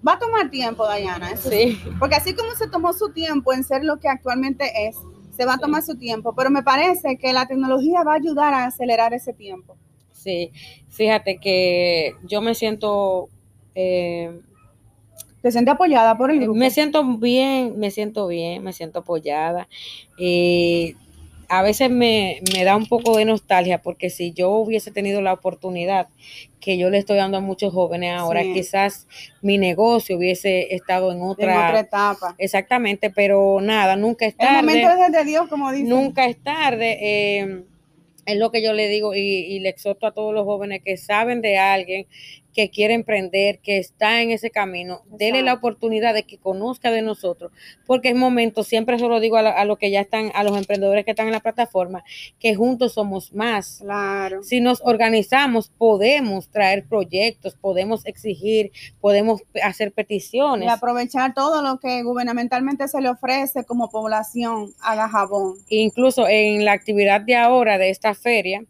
Va 0.08 0.14
a 0.14 0.20
tomar 0.20 0.50
tiempo, 0.50 0.86
Dayana. 0.86 1.36
sí. 1.36 1.80
Porque 2.00 2.16
así 2.16 2.34
como 2.34 2.54
se 2.54 2.70
tomó 2.70 2.94
su 2.94 3.12
tiempo 3.12 3.54
en 3.54 3.64
ser 3.64 3.84
lo 3.84 4.00
que 4.00 4.08
actualmente 4.08 4.88
es, 4.88 4.96
se 5.36 5.46
va 5.46 5.56
a 5.56 5.58
tomar 5.58 5.84
su 5.84 5.98
tiempo. 5.98 6.34
Pero 6.36 6.50
me 6.50 6.64
parece 6.64 7.18
que 7.18 7.34
la 7.34 7.48
tecnología 7.48 8.04
va 8.04 8.14
a 8.14 8.16
ayudar 8.16 8.54
a 8.54 8.66
acelerar 8.66 9.14
ese 9.14 9.34
tiempo. 9.34 9.78
Sí, 10.12 10.52
fíjate 10.90 11.38
que 11.38 12.16
yo 12.24 12.42
me 12.42 12.56
siento... 12.56 13.30
Eh, 13.76 14.40
¿Te 15.42 15.52
sientes 15.52 15.74
apoyada 15.74 16.18
por 16.18 16.32
el 16.32 16.42
grupo? 16.42 16.60
Me 16.60 16.70
siento 16.70 17.04
bien, 17.18 17.80
me 17.80 17.92
siento 17.92 18.28
bien, 18.28 18.62
me 18.62 18.74
siento 18.74 19.00
apoyada. 19.00 19.70
Eh, 20.18 20.96
a 21.50 21.64
veces 21.64 21.90
me, 21.90 22.42
da 22.64 22.76
un 22.76 22.86
poco 22.86 23.18
de 23.18 23.26
nostalgia 23.26 23.82
porque 23.82 24.12
si 24.12 24.32
yo 24.34 24.52
hubiese 24.52 24.92
tenido 24.92 25.22
la 25.22 25.34
oportunidad 25.34 26.08
que 26.60 26.78
yo 26.78 26.90
le 26.92 27.00
estoy 27.00 27.18
dando 27.18 27.38
a 27.38 27.42
muchos 27.42 27.74
jóvenes 27.74 28.14
ahora, 28.14 28.44
quizás 28.44 29.08
mi 29.42 29.58
negocio 29.58 30.18
hubiese 30.18 30.76
estado 30.76 31.12
en 31.12 31.22
otra, 31.22 31.80
etapa. 31.80 32.36
Exactamente, 32.38 33.10
pero 33.10 33.60
nada, 33.62 33.96
nunca 33.96 34.26
es 34.28 34.36
tarde. 34.36 34.60
El 34.60 34.66
momento 34.66 35.04
es 35.06 35.12
de 35.12 35.26
Dios, 35.26 35.48
como 35.50 35.72
dicen. 35.72 35.90
Nunca 35.90 36.26
es 36.26 36.38
tarde. 36.38 36.98
Eh, 37.02 37.64
es 38.26 38.38
lo 38.38 38.52
que 38.52 38.62
yo 38.62 38.74
le 38.74 38.88
digo 38.88 39.16
y, 39.16 39.60
le 39.60 39.70
exhorto 39.70 40.08
a 40.08 40.14
todos 40.14 40.34
los 40.34 40.46
jóvenes 40.46 40.82
que 40.84 40.98
saben 40.98 41.42
de 41.42 41.58
alguien 41.58 42.06
que 42.60 42.70
quiere 42.70 42.94
emprender, 42.94 43.60
que 43.60 43.78
está 43.78 44.22
en 44.22 44.32
ese 44.32 44.50
camino, 44.50 45.04
dele 45.06 45.44
la 45.44 45.54
oportunidad 45.54 46.14
de 46.14 46.24
que 46.24 46.38
conozca 46.38 46.92
de 46.92 47.02
nosotros, 47.02 47.54
porque 47.86 48.10
es 48.10 48.16
momento, 48.18 48.66
siempre 48.66 49.00
se 49.00 49.08
lo 49.08 49.22
digo 49.22 49.38
a, 49.38 49.64
los 49.64 49.78
que 49.78 49.92
ya 49.92 50.02
están, 50.02 50.30
a 50.36 50.44
los 50.44 50.58
emprendedores 50.58 51.06
que 51.06 51.12
están 51.12 51.28
en 51.28 51.32
la 51.32 51.40
plataforma, 51.40 52.04
que 52.38 52.56
juntos 52.56 52.96
somos 52.96 53.32
más. 53.34 53.78
Claro. 53.80 54.44
Si 54.44 54.60
nos 54.60 54.82
organizamos, 54.84 55.72
podemos 55.78 56.50
traer 56.50 56.84
proyectos, 56.86 57.56
podemos 57.56 58.06
exigir, 58.06 58.74
podemos 59.00 59.42
hacer 59.64 59.94
peticiones. 59.94 60.68
Y 60.68 60.70
aprovechar 60.70 61.34
todo 61.34 61.62
lo 61.62 61.80
que 61.80 62.04
gubernamentalmente 62.04 62.90
se 62.90 63.00
le 63.00 63.08
ofrece 63.08 63.64
como 63.64 63.90
población 63.90 64.74
a 64.82 64.96
Gajabón. 64.96 65.56
Incluso 65.70 66.28
en 66.28 66.66
la 66.66 66.74
actividad 66.74 67.22
de 67.22 67.38
ahora 67.38 67.78
de 67.78 67.90
esta 67.90 68.14
feria, 68.16 68.66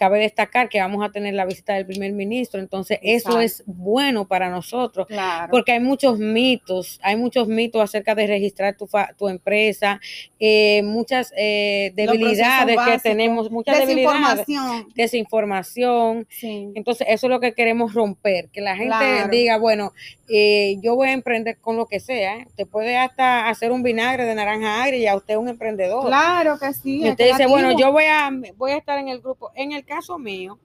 cabe 0.00 0.18
destacar 0.18 0.70
que 0.70 0.80
vamos 0.80 1.04
a 1.04 1.10
tener 1.10 1.34
la 1.34 1.44
visita 1.44 1.74
del 1.74 1.84
primer 1.84 2.14
ministro, 2.14 2.58
entonces 2.58 2.98
eso 3.02 3.38
es 3.38 3.62
bueno 3.66 4.26
para 4.26 4.48
nosotros, 4.48 5.06
porque 5.50 5.72
hay 5.72 5.80
muchos 5.80 6.18
mitos, 6.18 6.98
hay 7.02 7.16
muchos 7.16 7.48
mitos 7.48 7.82
acerca 7.82 8.14
de 8.14 8.26
registrar 8.26 8.78
tu, 8.78 8.88
tu 9.18 9.28
empresa, 9.28 10.00
eh, 10.38 10.82
muchas 10.84 11.34
eh, 11.36 11.92
debilidades 11.94 12.78
que 12.82 12.98
tenemos, 12.98 13.50
muchas 13.50 13.78
debilidades, 13.78 14.46
desinformación, 14.94 16.26
entonces 16.40 17.06
eso 17.10 17.26
es 17.26 17.30
lo 17.30 17.38
que 17.38 17.52
queremos 17.52 17.92
romper, 17.92 18.48
que 18.48 18.62
la 18.62 18.76
gente 18.76 19.28
diga, 19.30 19.58
bueno, 19.58 19.92
eh, 20.30 20.78
yo 20.80 20.94
voy 20.94 21.08
a 21.08 21.12
emprender 21.12 21.58
con 21.58 21.76
lo 21.76 21.88
que 21.88 22.00
sea, 22.00 22.46
te 22.56 22.64
puede 22.64 22.96
hasta 22.96 23.50
hacer 23.50 23.70
un 23.70 23.82
vinagre 23.82 24.24
de 24.24 24.34
naranja 24.34 24.82
agria 24.82 24.98
y 24.98 25.06
a 25.08 25.16
usted 25.16 25.34
es 25.34 25.40
un 25.40 25.48
emprendedor. 25.48 26.06
Claro 26.06 26.58
que 26.58 26.72
sí. 26.72 27.02
Y 27.04 27.10
usted 27.10 27.32
dice, 27.32 27.46
bueno, 27.46 27.76
yo 27.76 27.92
voy 27.92 28.04
a, 28.04 28.30
voy 28.56 28.70
a 28.70 28.78
estar 28.78 28.98
en 28.98 29.08
el 29.08 29.20
grupo, 29.20 29.50
en 29.56 29.72
el 29.72 29.84
caso 29.90 30.18
mío, 30.18 30.58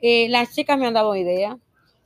eh, 0.00 0.28
las 0.28 0.54
chicas 0.54 0.78
me 0.78 0.86
han 0.86 0.94
dado 0.94 1.16
idea. 1.16 1.58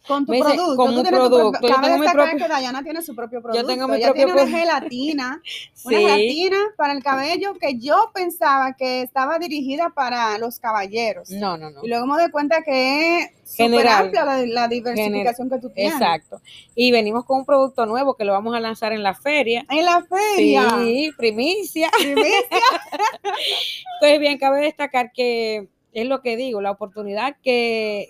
Con 0.07 0.25
tu 0.25 0.33
producto. 0.33 0.77
Con 0.77 0.97
un 0.97 1.05
producto. 1.05 1.69
Yo 1.69 1.81
tengo 1.81 1.99
mi 1.99 2.09
propio... 2.09 2.39
que 2.39 2.49
Dayana 2.49 2.83
tiene 2.83 3.03
su 3.03 3.15
propio 3.15 3.43
producto. 3.43 3.61
Yo 3.61 3.69
tengo 3.69 3.87
mi 3.87 3.97
Ella 3.97 4.07
propio 4.07 4.25
tiene 4.25 4.43
una 4.43 4.59
gelatina, 4.59 5.43
una 5.85 5.99
gelatina 5.99 6.57
para 6.79 6.95
el 6.95 7.03
cabello 7.03 7.55
que 7.61 7.79
yo 7.79 8.11
pensaba 8.15 8.73
que 8.73 9.03
estaba 9.03 9.39
dirigida 9.39 9.91
para 9.91 10.39
los 10.39 10.59
caballeros. 10.59 11.31
No, 11.31 11.59
no, 11.59 11.71
no. 11.71 11.85
Y 11.85 11.89
luego 11.89 12.07
me 12.07 12.15
doy 12.15 12.31
cuenta 12.31 12.63
que 12.63 13.19
es 13.19 13.31
súper 13.45 13.87
amplia 13.89 14.25
la, 14.25 14.69
diversificación 14.69 15.51
que 15.51 15.59
tú 15.59 15.69
tienes. 15.69 15.93
Exacto. 15.93 16.41
Y 16.75 16.91
venimos 16.93 17.27
con 17.27 17.41
un 17.41 17.45
producto 17.45 17.85
nuevo 17.85 18.15
que 18.15 18.25
lo 18.25 18.33
vamos 18.33 18.55
a 18.57 18.61
lanzar 18.61 18.95
en 18.95 19.03
la 19.03 19.15
feria. 19.15 19.67
En 19.69 19.85
la 19.85 20.03
feria. 20.03 20.79
Sí, 20.79 21.11
primicia. 21.17 21.91
Primicia. 21.91 22.41
pues 24.01 24.19
bien, 24.19 24.39
cabe 24.39 24.63
destacar 24.63 25.13
que 25.13 25.69
es 25.93 26.07
lo 26.07 26.21
que 26.21 26.37
digo, 26.37 26.61
la 26.61 26.71
oportunidad 26.71 27.37
que, 27.43 28.07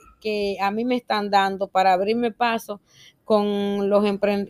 a 0.61 0.71
mí 0.71 0.85
me 0.85 0.97
están 0.97 1.31
dando 1.31 1.69
para 1.69 1.93
abrirme 1.93 2.31
paso 2.31 2.81
con 3.25 3.89
los 3.89 4.05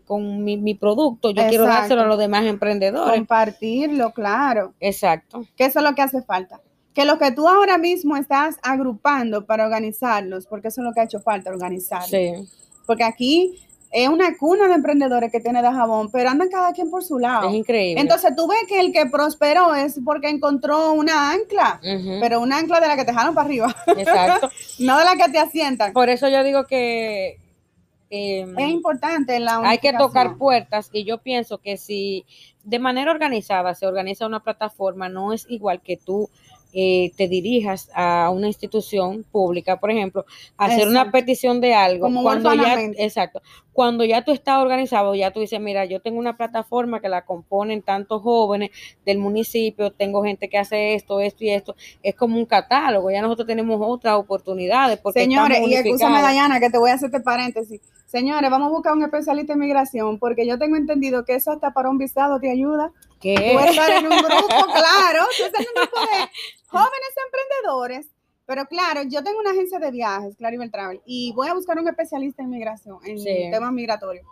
con 0.04 0.42
mi, 0.42 0.74
producto, 0.74 1.30
yo 1.30 1.46
quiero 1.48 1.66
dárselo 1.66 2.02
a 2.02 2.06
los 2.06 2.18
demás 2.18 2.46
emprendedores. 2.46 3.14
Compartirlo, 3.14 4.12
claro. 4.12 4.74
Exacto. 4.80 5.44
Que 5.56 5.66
eso 5.66 5.80
es 5.80 5.84
lo 5.84 5.94
que 5.94 6.02
hace 6.02 6.22
falta. 6.22 6.60
Que 6.94 7.04
lo 7.04 7.18
que 7.18 7.30
tú 7.30 7.46
ahora 7.46 7.78
mismo 7.78 8.16
estás 8.16 8.56
agrupando 8.62 9.44
para 9.44 9.64
organizarlos, 9.64 10.46
porque 10.46 10.68
eso 10.68 10.80
es 10.80 10.86
lo 10.86 10.92
que 10.92 11.00
ha 11.00 11.04
hecho 11.04 11.20
falta, 11.20 11.50
organizarlos. 11.50 12.08
Sí. 12.08 12.32
Porque 12.86 13.04
aquí 13.04 13.60
es 13.90 14.08
una 14.08 14.36
cuna 14.36 14.68
de 14.68 14.74
emprendedores 14.74 15.32
que 15.32 15.40
tiene 15.40 15.62
de 15.62 15.68
jabón, 15.68 16.10
pero 16.12 16.30
andan 16.30 16.48
cada 16.48 16.72
quien 16.72 16.90
por 16.90 17.02
su 17.02 17.18
lado. 17.18 17.48
Es 17.48 17.54
increíble. 17.54 18.00
Entonces 18.00 18.34
tú 18.36 18.46
ves 18.46 18.60
que 18.68 18.80
el 18.80 18.92
que 18.92 19.06
prosperó 19.06 19.74
es 19.74 19.98
porque 20.04 20.28
encontró 20.28 20.92
una 20.92 21.32
ancla, 21.32 21.80
pero 22.20 22.40
una 22.40 22.58
ancla 22.58 22.80
de 22.80 22.86
la 22.86 22.96
que 22.96 23.04
te 23.04 23.10
dejaron 23.10 23.34
para 23.34 23.46
arriba. 23.46 23.74
Exacto. 23.88 24.50
no 24.78 24.96
de 24.96 25.04
la 25.04 25.16
que 25.16 25.32
te 25.32 25.38
asientan. 25.38 25.92
Por 25.92 26.08
eso 26.08 26.28
yo 26.28 26.44
digo 26.44 26.64
que 26.66 27.40
em, 28.10 28.56
es 28.56 28.68
importante 28.70 29.40
la 29.40 29.58
Hay 29.64 29.78
que 29.78 29.92
tocar 29.92 30.36
puertas 30.36 30.88
y 30.92 31.04
yo 31.04 31.18
pienso 31.18 31.58
que 31.58 31.76
si 31.76 32.24
de 32.62 32.78
manera 32.78 33.10
organizada 33.10 33.74
se 33.74 33.86
organiza 33.86 34.26
una 34.26 34.40
plataforma, 34.40 35.08
no 35.08 35.32
es 35.32 35.46
igual 35.48 35.80
que 35.80 35.96
tú 35.96 36.30
eh, 36.72 37.12
te 37.16 37.28
dirijas 37.28 37.90
a 37.94 38.30
una 38.30 38.46
institución 38.46 39.24
pública, 39.30 39.78
por 39.80 39.90
ejemplo, 39.90 40.24
a 40.56 40.66
hacer 40.66 40.88
una 40.88 41.10
petición 41.10 41.60
de 41.60 41.74
algo, 41.74 42.08
cuando 42.22 42.54
ya, 42.54 42.80
exacto, 42.80 43.42
cuando 43.72 44.04
ya 44.04 44.22
tú 44.24 44.32
estás 44.32 44.58
organizado, 44.58 45.14
ya 45.14 45.30
tú 45.30 45.40
dices, 45.40 45.60
mira, 45.60 45.84
yo 45.84 46.00
tengo 46.00 46.18
una 46.18 46.36
plataforma 46.36 47.00
que 47.00 47.08
la 47.08 47.24
componen 47.24 47.82
tantos 47.82 48.22
jóvenes 48.22 48.70
del 49.06 49.18
municipio, 49.18 49.90
tengo 49.90 50.22
gente 50.22 50.48
que 50.48 50.58
hace 50.58 50.94
esto, 50.94 51.20
esto 51.20 51.44
y 51.44 51.50
esto, 51.50 51.74
es 52.02 52.14
como 52.14 52.36
un 52.36 52.46
catálogo, 52.46 53.10
ya 53.10 53.22
nosotros 53.22 53.46
tenemos 53.46 53.80
otras 53.82 54.16
oportunidades. 54.16 54.98
Porque 54.98 55.20
Señores, 55.20 55.60
y 55.66 55.74
escúchame, 55.74 56.20
Dayana, 56.20 56.60
que 56.60 56.70
te 56.70 56.78
voy 56.78 56.90
a 56.90 56.94
hacer 56.94 57.06
este 57.06 57.20
paréntesis. 57.20 57.80
Señores, 58.06 58.50
vamos 58.50 58.68
a 58.68 58.70
buscar 58.70 58.92
un 58.92 59.02
especialista 59.02 59.52
en 59.52 59.60
migración, 59.60 60.18
porque 60.18 60.46
yo 60.46 60.58
tengo 60.58 60.76
entendido 60.76 61.24
que 61.24 61.36
eso 61.36 61.52
hasta 61.52 61.72
para 61.72 61.90
un 61.90 61.98
visado 61.98 62.38
te 62.40 62.50
ayuda. 62.50 62.92
¿Qué? 63.20 63.54
estar 63.54 63.90
en 63.90 64.06
un 64.06 64.18
grupo, 64.18 64.64
claro, 64.72 65.26
tú 65.36 65.44
estás 65.44 65.60
en 65.60 65.66
un 65.68 65.82
grupo 65.82 66.00
de 66.00 66.30
jóvenes 66.66 67.12
emprendedores. 67.26 68.06
Pero 68.46 68.66
claro, 68.66 69.02
yo 69.04 69.22
tengo 69.22 69.38
una 69.38 69.50
agencia 69.50 69.78
de 69.78 69.92
viajes, 69.92 70.34
Claribel 70.36 70.72
Travel, 70.72 71.00
y 71.06 71.32
voy 71.36 71.46
a 71.46 71.54
buscar 71.54 71.78
un 71.78 71.86
especialista 71.86 72.42
en 72.42 72.50
migración, 72.50 72.98
en 73.04 73.50
temas 73.52 73.72
migratorios, 73.72 74.26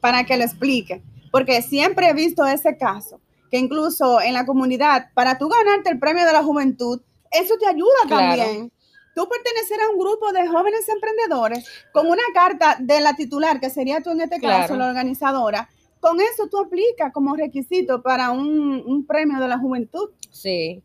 para 0.00 0.24
que 0.24 0.38
lo 0.38 0.44
explique. 0.44 1.02
Porque 1.30 1.60
siempre 1.60 2.08
he 2.08 2.14
visto 2.14 2.46
ese 2.46 2.78
caso, 2.78 3.20
que 3.50 3.58
incluso 3.58 4.22
en 4.22 4.32
la 4.32 4.46
comunidad, 4.46 5.10
para 5.12 5.36
tú 5.36 5.50
ganarte 5.50 5.90
el 5.90 5.98
premio 5.98 6.24
de 6.24 6.32
la 6.32 6.42
juventud, 6.42 7.02
eso 7.30 7.56
te 7.58 7.66
ayuda 7.66 8.08
también. 8.08 8.72
Tú 9.14 9.28
pertenecer 9.28 9.80
a 9.80 9.90
un 9.90 9.98
grupo 9.98 10.32
de 10.32 10.46
jóvenes 10.46 10.88
emprendedores 10.88 11.68
con 11.92 12.06
una 12.06 12.22
carta 12.32 12.76
de 12.80 13.00
la 13.00 13.16
titular, 13.16 13.60
que 13.60 13.68
sería 13.68 14.00
tú 14.00 14.12
en 14.12 14.22
este 14.22 14.40
caso, 14.40 14.76
la 14.76 14.88
organizadora, 14.88 15.68
con 16.00 16.20
eso 16.20 16.48
tú 16.48 16.58
aplicas 16.58 17.12
como 17.12 17.34
requisito 17.36 18.02
para 18.02 18.30
un, 18.30 18.82
un 18.86 19.06
premio 19.06 19.40
de 19.40 19.48
la 19.48 19.58
juventud. 19.58 20.10
Sí. 20.30 20.82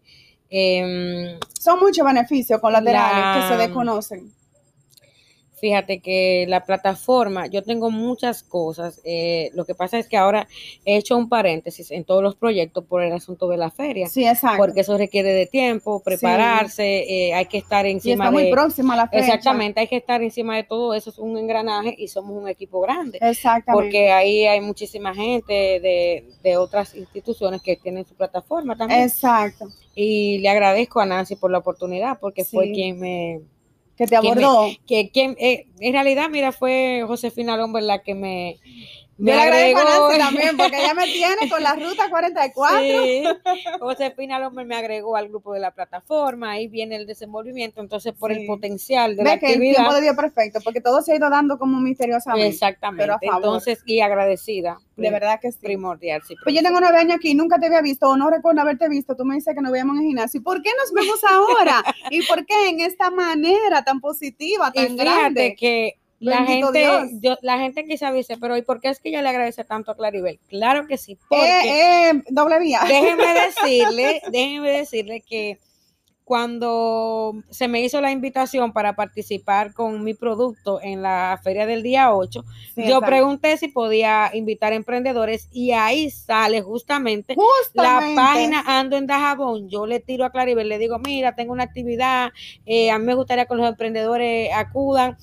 Em, 0.49 1.39
Son 1.59 1.79
muchos 1.79 2.05
beneficios 2.05 2.59
colaterales 2.59 3.41
que 3.41 3.53
se 3.53 3.57
desconocen. 3.61 4.31
Fíjate 5.63 6.01
que 6.01 6.43
la 6.49 6.65
plataforma, 6.65 7.47
yo 7.47 7.63
tengo 7.63 7.89
muchas 7.89 8.43
cosas. 8.43 8.99
Eh, 9.05 9.49
lo 9.53 9.63
que 9.63 9.73
pasa 9.73 9.97
es 9.97 10.09
que 10.09 10.17
ahora 10.17 10.45
he 10.83 10.97
hecho 10.97 11.15
un 11.15 11.29
paréntesis 11.29 11.89
en 11.91 12.03
todos 12.03 12.21
los 12.21 12.35
proyectos 12.35 12.83
por 12.83 13.01
el 13.01 13.13
asunto 13.13 13.47
de 13.47 13.55
la 13.55 13.71
feria. 13.71 14.07
Sí, 14.07 14.27
exacto. 14.27 14.57
Porque 14.57 14.81
eso 14.81 14.97
requiere 14.97 15.31
de 15.31 15.45
tiempo, 15.45 16.01
prepararse, 16.03 17.05
eh, 17.07 17.33
hay 17.33 17.45
que 17.45 17.59
estar 17.59 17.85
encima 17.85 18.25
y 18.25 18.27
está 18.27 18.31
muy 18.31 18.51
próxima 18.51 18.97
la 18.97 19.07
fecha. 19.07 19.23
Exactamente, 19.23 19.79
hay 19.79 19.87
que 19.87 19.95
estar 19.95 20.21
encima 20.21 20.57
de 20.57 20.65
todo 20.65 20.93
eso. 20.95 21.11
Es 21.11 21.17
un 21.17 21.37
engranaje 21.37 21.95
y 21.97 22.09
somos 22.09 22.35
un 22.35 22.49
equipo 22.49 22.81
grande. 22.81 23.19
Exactamente. 23.21 23.71
Porque 23.71 24.11
ahí 24.11 24.45
hay 24.45 24.59
muchísima 24.59 25.15
gente 25.15 25.53
de, 25.53 26.27
de 26.43 26.57
otras 26.57 26.93
instituciones 26.93 27.61
que 27.61 27.77
tienen 27.77 28.05
su 28.05 28.15
plataforma 28.15 28.75
también. 28.75 28.99
Exacto. 28.99 29.69
Y 29.95 30.39
le 30.39 30.49
agradezco 30.49 30.99
a 30.99 31.05
Nancy 31.05 31.37
por 31.37 31.51
la 31.51 31.59
oportunidad 31.59 32.19
porque 32.19 32.43
fue 32.43 32.73
quien 32.73 32.99
me 32.99 33.43
que 33.97 34.07
te 34.07 34.15
abordó. 34.15 34.69
Que, 34.87 35.11
eh, 35.15 35.67
en 35.79 35.93
realidad, 35.93 36.29
mira, 36.29 36.51
fue 36.51 37.03
Josefina 37.07 37.57
Lomber 37.57 37.83
la 37.83 38.01
que 38.03 38.15
me, 38.15 38.57
me 39.17 39.31
Yo 39.31 39.39
agregó. 39.39 39.79
a 39.79 40.17
también, 40.17 40.57
porque 40.57 40.77
ella 40.77 40.93
me 40.93 41.05
tiene 41.05 41.49
con 41.49 41.61
la 41.61 41.75
ruta 41.75 42.09
44. 42.09 42.79
Sí, 42.81 43.23
Josefina 43.79 44.39
Lomber 44.39 44.65
me 44.65 44.75
agregó 44.75 45.15
al 45.15 45.29
grupo 45.29 45.53
de 45.53 45.59
la 45.59 45.71
plataforma, 45.71 46.51
ahí 46.51 46.67
viene 46.67 46.95
el 46.95 47.05
desenvolvimiento, 47.05 47.81
entonces 47.81 48.13
por 48.13 48.31
el 48.31 48.45
potencial 48.45 49.15
de 49.15 49.23
la 49.23 49.39
que 49.39 49.47
actividad. 49.47 49.69
El 49.69 49.75
tiempo 49.75 49.93
de 49.95 50.01
Dios 50.01 50.15
perfecto, 50.15 50.59
porque 50.63 50.81
todo 50.81 51.01
se 51.01 51.13
ha 51.13 51.15
ido 51.15 51.29
dando 51.29 51.57
como 51.57 51.79
misteriosamente. 51.79 52.47
Exactamente, 52.47 53.15
entonces, 53.21 53.81
y 53.85 54.01
agradecida. 54.01 54.79
De 54.95 55.09
verdad 55.09 55.39
que 55.41 55.51
sí. 55.51 55.57
Primordial, 55.59 56.21
sí. 56.27 56.35
Pues 56.43 56.55
yo 56.55 56.61
tengo 56.61 56.79
nueve 56.79 56.99
años 56.99 57.15
aquí, 57.15 57.33
nunca 57.33 57.59
te 57.59 57.65
había 57.65 57.81
visto, 57.81 58.09
o 58.09 58.17
no 58.17 58.29
recuerdo 58.29 58.61
haberte 58.61 58.87
visto, 58.89 59.15
tú 59.15 59.25
me 59.25 59.35
dices 59.35 59.55
que 59.55 59.61
nos 59.61 59.71
veíamos 59.71 59.95
en 59.95 60.03
el 60.03 60.07
gimnasio. 60.07 60.43
¿Por 60.43 60.61
qué 60.61 60.69
nos 60.77 60.91
vemos 60.93 61.19
ahora? 61.23 61.83
¿Y 62.11 62.25
por 62.27 62.45
qué 62.45 62.69
en 62.69 62.79
esta 62.81 63.09
manera 63.09 63.83
tan 63.83 63.99
positiva, 63.99 64.71
tan 64.71 64.93
y 64.93 64.95
grande? 64.95 65.55
que 65.57 65.97
la 66.23 66.45
gente, 66.45 66.87
la 67.41 67.59
gente 67.59 67.85
quizá 67.85 68.11
dice, 68.11 68.37
pero 68.37 68.57
¿y 68.57 68.61
por 68.61 68.79
qué 68.79 68.89
es 68.89 68.99
que 68.99 69.09
ella 69.09 69.21
le 69.21 69.29
agradece 69.29 69.63
tanto 69.63 69.91
a 69.91 69.95
Claribel? 69.95 70.39
Claro 70.47 70.87
que 70.87 70.97
sí, 70.97 71.17
porque 71.27 71.45
eh, 71.45 72.09
eh, 72.09 72.23
doble 72.29 72.59
vía. 72.59 72.81
Déjenme 72.87 73.33
decirle, 73.33 74.21
déjenme 74.31 74.71
decirle 74.71 75.21
que 75.21 75.59
cuando 76.23 77.33
se 77.49 77.67
me 77.67 77.81
hizo 77.81 77.99
la 77.99 78.11
invitación 78.11 78.71
para 78.71 78.95
participar 78.95 79.73
con 79.73 80.03
mi 80.03 80.13
producto 80.13 80.79
en 80.81 81.01
la 81.01 81.39
feria 81.43 81.65
del 81.65 81.83
día 81.83 82.13
8, 82.13 82.45
yo 82.77 83.01
pregunté 83.01 83.57
si 83.57 83.67
podía 83.67 84.31
invitar 84.33 84.73
emprendedores 84.73 85.49
y 85.51 85.71
ahí 85.71 86.09
sale 86.09 86.61
justamente, 86.61 87.35
la 87.73 88.01
página 88.15 88.63
Ando 88.65 88.97
en 88.97 89.07
Dajabón. 89.07 89.69
Yo 89.69 89.85
le 89.85 89.99
tiro 89.99 90.23
a 90.23 90.31
Claribel, 90.31 90.69
le 90.69 90.77
digo, 90.77 90.97
mira, 90.99 91.35
tengo 91.35 91.51
una 91.51 91.63
actividad, 91.63 92.31
eh, 92.65 92.89
a 92.89 92.97
mí 92.99 93.05
me 93.05 93.15
gustaría 93.15 93.45
que 93.45 93.55
los 93.55 93.67
emprendedores 93.67 94.49
acudan 94.55 95.17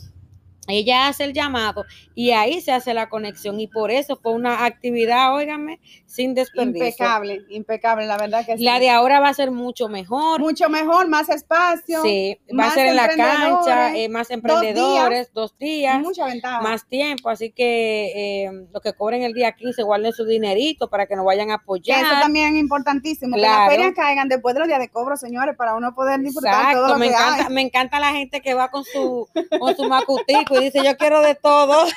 ella 0.70 1.08
hace 1.08 1.24
el 1.24 1.32
llamado 1.32 1.84
y 2.14 2.30
ahí 2.32 2.60
se 2.60 2.72
hace 2.72 2.94
la 2.94 3.08
conexión 3.08 3.60
y 3.60 3.66
por 3.66 3.90
eso 3.90 4.18
fue 4.22 4.32
una 4.32 4.64
actividad, 4.64 5.34
óigame, 5.34 5.80
sin 6.06 6.34
desperdicio. 6.34 6.84
Impecable, 6.86 7.42
impecable, 7.50 8.06
la 8.06 8.16
verdad 8.18 8.44
que 8.44 8.56
sí. 8.58 8.64
La 8.64 8.78
de 8.78 8.90
ahora 8.90 9.20
va 9.20 9.28
a 9.28 9.34
ser 9.34 9.50
mucho 9.50 9.88
mejor. 9.88 10.40
Mucho 10.40 10.68
mejor, 10.68 11.08
más 11.08 11.28
espacio. 11.28 12.02
Sí, 12.02 12.38
va 12.58 12.66
a 12.66 12.70
ser 12.70 12.88
en 12.88 12.96
la 12.96 13.08
cancha, 13.08 13.96
eh, 13.96 14.08
más 14.08 14.30
emprendedores, 14.30 15.32
dos 15.32 15.56
días, 15.58 16.00
mucha 16.00 16.26
ventaja. 16.26 16.60
más 16.60 16.86
tiempo, 16.86 17.28
así 17.30 17.50
que 17.50 18.44
eh, 18.44 18.50
los 18.72 18.82
que 18.82 18.92
cobren 18.92 19.22
el 19.22 19.32
día 19.32 19.52
15 19.52 19.82
guarden 19.82 20.12
su 20.12 20.24
dinerito 20.24 20.88
para 20.88 21.06
que 21.06 21.16
nos 21.16 21.24
vayan 21.24 21.50
a 21.50 21.54
apoyar. 21.54 22.04
Eso 22.04 22.20
también 22.20 22.54
es 22.54 22.60
importantísimo, 22.60 23.36
que 23.36 23.42
las 23.42 23.68
ferias 23.68 23.92
caigan 23.94 24.28
después 24.28 24.54
de 24.54 24.60
los 24.60 24.68
días 24.68 24.80
de 24.80 24.88
cobro, 24.88 25.16
señores, 25.16 25.56
para 25.56 25.74
uno 25.74 25.94
poder 25.94 26.20
disfrutar 26.20 26.54
Exacto, 26.54 26.78
todo 26.80 26.88
lo 26.88 26.98
me 26.98 27.08
que 27.08 27.12
encanta, 27.14 27.46
hay. 27.46 27.52
me 27.54 27.60
encanta 27.62 28.00
la 28.00 28.12
gente 28.12 28.40
que 28.40 28.54
va 28.54 28.70
con 28.70 28.84
su 28.84 29.28
con 29.58 29.76
su 29.76 29.84
macutico 29.88 30.59
y 30.59 30.59
dice, 30.60 30.80
"Yo 30.84 30.96
quiero 30.96 31.20
de 31.22 31.34
todo." 31.34 31.84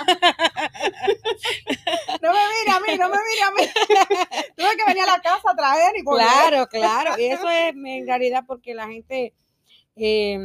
No 2.22 2.32
me 2.32 2.40
mire 2.40 2.72
a 2.72 2.80
mí, 2.80 2.98
no 2.98 3.10
me 3.10 3.18
mire 3.18 3.42
a 3.44 3.52
mí. 3.52 3.64
Tuve 4.56 4.78
que 4.78 4.86
venir 4.88 5.04
a 5.04 5.18
la 5.18 5.22
casa 5.22 5.52
a 5.52 5.56
traer 5.56 5.92
y 5.98 6.04
volver. 6.04 6.26
Claro, 6.26 6.68
claro. 6.68 7.12
Y 7.20 7.26
eso 7.26 7.50
es 7.50 7.74
en 7.76 8.08
realidad 8.08 8.44
porque 8.48 8.74
la 8.74 8.88
gente 8.88 9.34
eh, 9.96 10.40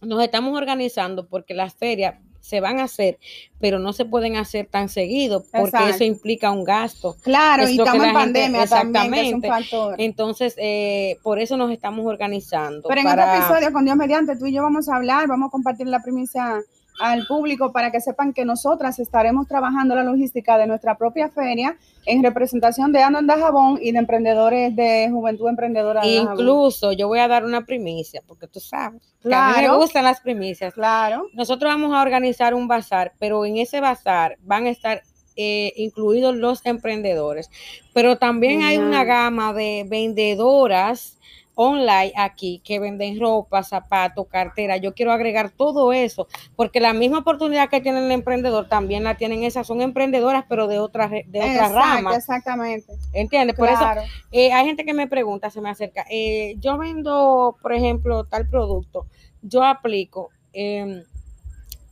nos 0.00 0.22
estamos 0.22 0.56
organizando 0.56 1.28
porque 1.28 1.54
las 1.54 1.74
ferias 1.74 2.16
se 2.40 2.60
van 2.60 2.80
a 2.80 2.84
hacer, 2.84 3.18
pero 3.60 3.78
no 3.78 3.92
se 3.92 4.06
pueden 4.06 4.36
hacer 4.36 4.66
tan 4.66 4.88
seguido 4.88 5.44
porque 5.52 5.66
Exacto. 5.68 5.88
eso 5.94 6.04
implica 6.04 6.50
un 6.50 6.64
gasto. 6.64 7.14
Claro, 7.22 7.64
Es 7.64 7.70
y 7.70 7.78
estamos 7.78 7.94
en 7.96 8.00
gente- 8.00 8.18
pandemia 8.18 8.66
también, 8.66 9.12
que 9.12 9.20
es 9.20 9.34
un 9.34 9.44
exactamente. 9.44 9.48
factor. 9.48 9.94
Entonces, 10.00 10.54
eh, 10.56 11.18
por 11.22 11.38
eso 11.38 11.56
nos 11.58 11.70
estamos 11.70 12.06
organizando. 12.06 12.88
Pero 12.88 13.00
en 13.02 13.06
para- 13.06 13.24
otro 13.34 13.44
episodio, 13.46 13.72
con 13.72 13.84
Dios 13.84 13.96
mediante, 13.96 14.36
tú 14.36 14.46
y 14.46 14.54
yo 14.54 14.62
vamos 14.62 14.88
a 14.88 14.96
hablar, 14.96 15.28
vamos 15.28 15.48
a 15.48 15.50
compartir 15.50 15.86
la 15.86 16.00
primicia 16.02 16.60
al 16.98 17.26
público 17.26 17.72
para 17.72 17.90
que 17.90 18.00
sepan 18.00 18.32
que 18.32 18.44
nosotras 18.44 18.98
estaremos 18.98 19.46
trabajando 19.46 19.94
la 19.94 20.02
logística 20.02 20.58
de 20.58 20.66
nuestra 20.66 20.96
propia 20.96 21.28
feria 21.28 21.76
en 22.06 22.22
representación 22.22 22.92
de 22.92 23.02
Ando 23.02 23.18
en 23.20 23.26
Dajabón 23.26 23.78
y 23.80 23.92
de 23.92 23.98
emprendedores 23.98 24.74
de 24.74 25.08
Juventud 25.10 25.48
Emprendedora. 25.48 26.06
Incluso 26.06 26.92
yo 26.92 27.08
voy 27.08 27.20
a 27.20 27.28
dar 27.28 27.44
una 27.44 27.64
primicia, 27.64 28.22
porque 28.26 28.46
tú 28.46 28.60
sabes, 28.60 29.02
que 29.22 29.34
a 29.34 29.48
mí 29.48 29.52
me 29.54 29.60
Claro. 29.62 29.78
gustan 29.78 30.04
las 30.04 30.20
primicias. 30.20 30.74
Claro, 30.74 31.26
Nosotros 31.34 31.70
vamos 31.70 31.94
a 31.94 32.02
organizar 32.02 32.54
un 32.54 32.66
bazar, 32.68 33.12
pero 33.18 33.44
en 33.44 33.56
ese 33.58 33.80
bazar 33.80 34.36
van 34.42 34.66
a 34.66 34.70
estar 34.70 35.02
eh, 35.36 35.72
incluidos 35.76 36.36
los 36.36 36.66
emprendedores. 36.66 37.50
Pero 37.94 38.18
también 38.18 38.62
hay 38.62 38.76
una 38.78 39.04
gama 39.04 39.54
de 39.54 39.86
vendedoras 39.88 41.18
online 41.62 42.12
aquí 42.16 42.62
que 42.64 42.78
venden 42.78 43.20
ropa, 43.20 43.62
zapatos, 43.62 44.26
cartera. 44.28 44.78
Yo 44.78 44.94
quiero 44.94 45.12
agregar 45.12 45.50
todo 45.50 45.92
eso, 45.92 46.26
porque 46.56 46.80
la 46.80 46.94
misma 46.94 47.18
oportunidad 47.18 47.68
que 47.68 47.82
tiene 47.82 47.98
el 47.98 48.10
emprendedor 48.10 48.66
también 48.66 49.04
la 49.04 49.18
tienen 49.18 49.44
esas. 49.44 49.66
Son 49.66 49.82
emprendedoras, 49.82 50.46
pero 50.48 50.68
de 50.68 50.78
otras 50.78 51.10
de 51.10 51.22
otras 51.26 51.50
exacto, 51.50 51.76
ramas. 51.76 52.16
exactamente. 52.16 52.94
¿Entiendes? 53.12 53.56
Por 53.56 53.68
eso 53.68 53.84
eh, 54.32 54.54
hay 54.54 54.64
gente 54.64 54.86
que 54.86 54.94
me 54.94 55.06
pregunta, 55.06 55.50
se 55.50 55.60
me 55.60 55.68
acerca, 55.68 56.06
eh, 56.10 56.54
yo 56.60 56.78
vendo, 56.78 57.58
por 57.60 57.74
ejemplo, 57.74 58.24
tal 58.24 58.48
producto, 58.48 59.06
yo 59.42 59.62
aplico, 59.62 60.30
em, 60.54 61.04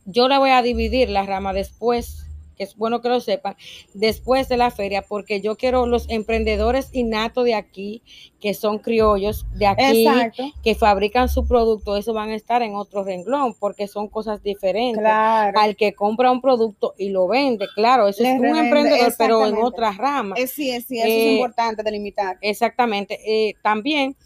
yo 0.05 0.27
la 0.27 0.39
voy 0.39 0.49
a 0.49 0.63
dividir 0.63 1.09
la 1.09 1.23
rama 1.23 1.53
después, 1.53 2.25
que 2.59 2.65
es 2.65 2.75
bueno 2.75 2.99
que 3.01 3.07
lo 3.07 3.21
sepan, 3.21 3.55
después 3.93 4.49
de 4.49 4.57
la 4.57 4.69
feria, 4.69 5.01
porque 5.01 5.39
yo 5.39 5.55
quiero 5.55 5.85
los 5.85 6.09
emprendedores 6.09 6.89
innatos 6.91 7.45
de 7.45 7.55
aquí, 7.55 8.03
que 8.41 8.53
son 8.53 8.79
criollos 8.79 9.45
de 9.55 9.65
aquí, 9.65 10.05
Exacto, 10.05 10.43
que 10.61 10.75
fabrican 10.75 11.29
su 11.29 11.47
producto, 11.47 11.95
eso 11.95 12.13
van 12.13 12.31
a 12.31 12.35
estar 12.35 12.61
en 12.61 12.75
otro 12.75 13.05
renglón, 13.05 13.53
porque 13.57 13.87
son 13.87 14.09
cosas 14.09 14.43
diferentes. 14.43 14.99
claro. 14.99 15.57
Al 15.57 15.77
que 15.77 15.93
compra 15.93 16.31
un 16.31 16.41
producto 16.41 16.95
y 16.97 17.09
lo 17.09 17.27
vende, 17.29 17.65
claro, 17.75 18.09
eso 18.09 18.23
es 18.23 18.37
un 18.39 18.45
emprendedor, 18.57 19.13
pero 19.17 19.47
en 19.47 19.55
otras 19.57 19.95
ramas. 19.95 20.37
Eh, 20.37 20.47
sí, 20.47 20.69
sí, 20.81 20.99
eso 20.99 21.07
Eh, 21.07 21.27
es 21.27 21.33
importante 21.35 21.81
delimitar. 21.81 22.37
Exactamente. 22.41 23.19
Eh, 23.25 23.53
también 23.63 24.17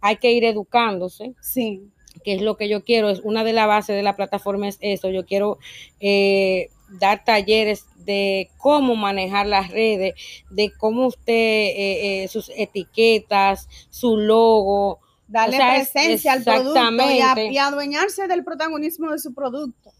hay 0.00 0.16
que 0.16 0.32
ir 0.32 0.44
educándose, 0.44 1.34
Sí, 1.42 1.90
que 2.24 2.34
es 2.34 2.40
lo 2.42 2.56
que 2.56 2.68
yo 2.70 2.84
quiero. 2.84 3.10
Es 3.10 3.20
una 3.20 3.44
de 3.44 3.52
las 3.52 3.66
bases 3.66 3.94
de 3.96 4.02
la 4.02 4.16
plataforma 4.16 4.66
es 4.68 4.78
eso. 4.80 5.10
Yo 5.10 5.24
quiero 5.26 5.58
eh, 6.00 6.68
dar 6.98 7.24
talleres 7.24 7.84
de 8.04 8.50
cómo 8.58 8.96
manejar 8.96 9.46
las 9.46 9.70
redes, 9.70 10.14
de 10.50 10.72
cómo 10.76 11.06
usted, 11.06 11.32
eh, 11.32 12.24
eh, 12.24 12.28
sus 12.28 12.50
etiquetas, 12.56 13.68
su 13.90 14.16
logo. 14.16 15.00
darle 15.28 15.56
O 15.56 15.60
sea, 15.60 15.76
es- 15.78 15.88
presencia 15.90 16.32
al 16.34 16.42
producto 16.44 16.74
y, 16.74 16.78
a- 16.78 17.14
exactamente. 17.14 17.52
y 17.54 17.58
adueñarse 17.58 18.26
del 18.28 18.44
protagonismo 18.44 19.12
de 19.12 19.18
su 19.18 19.32
producto. 19.32 19.90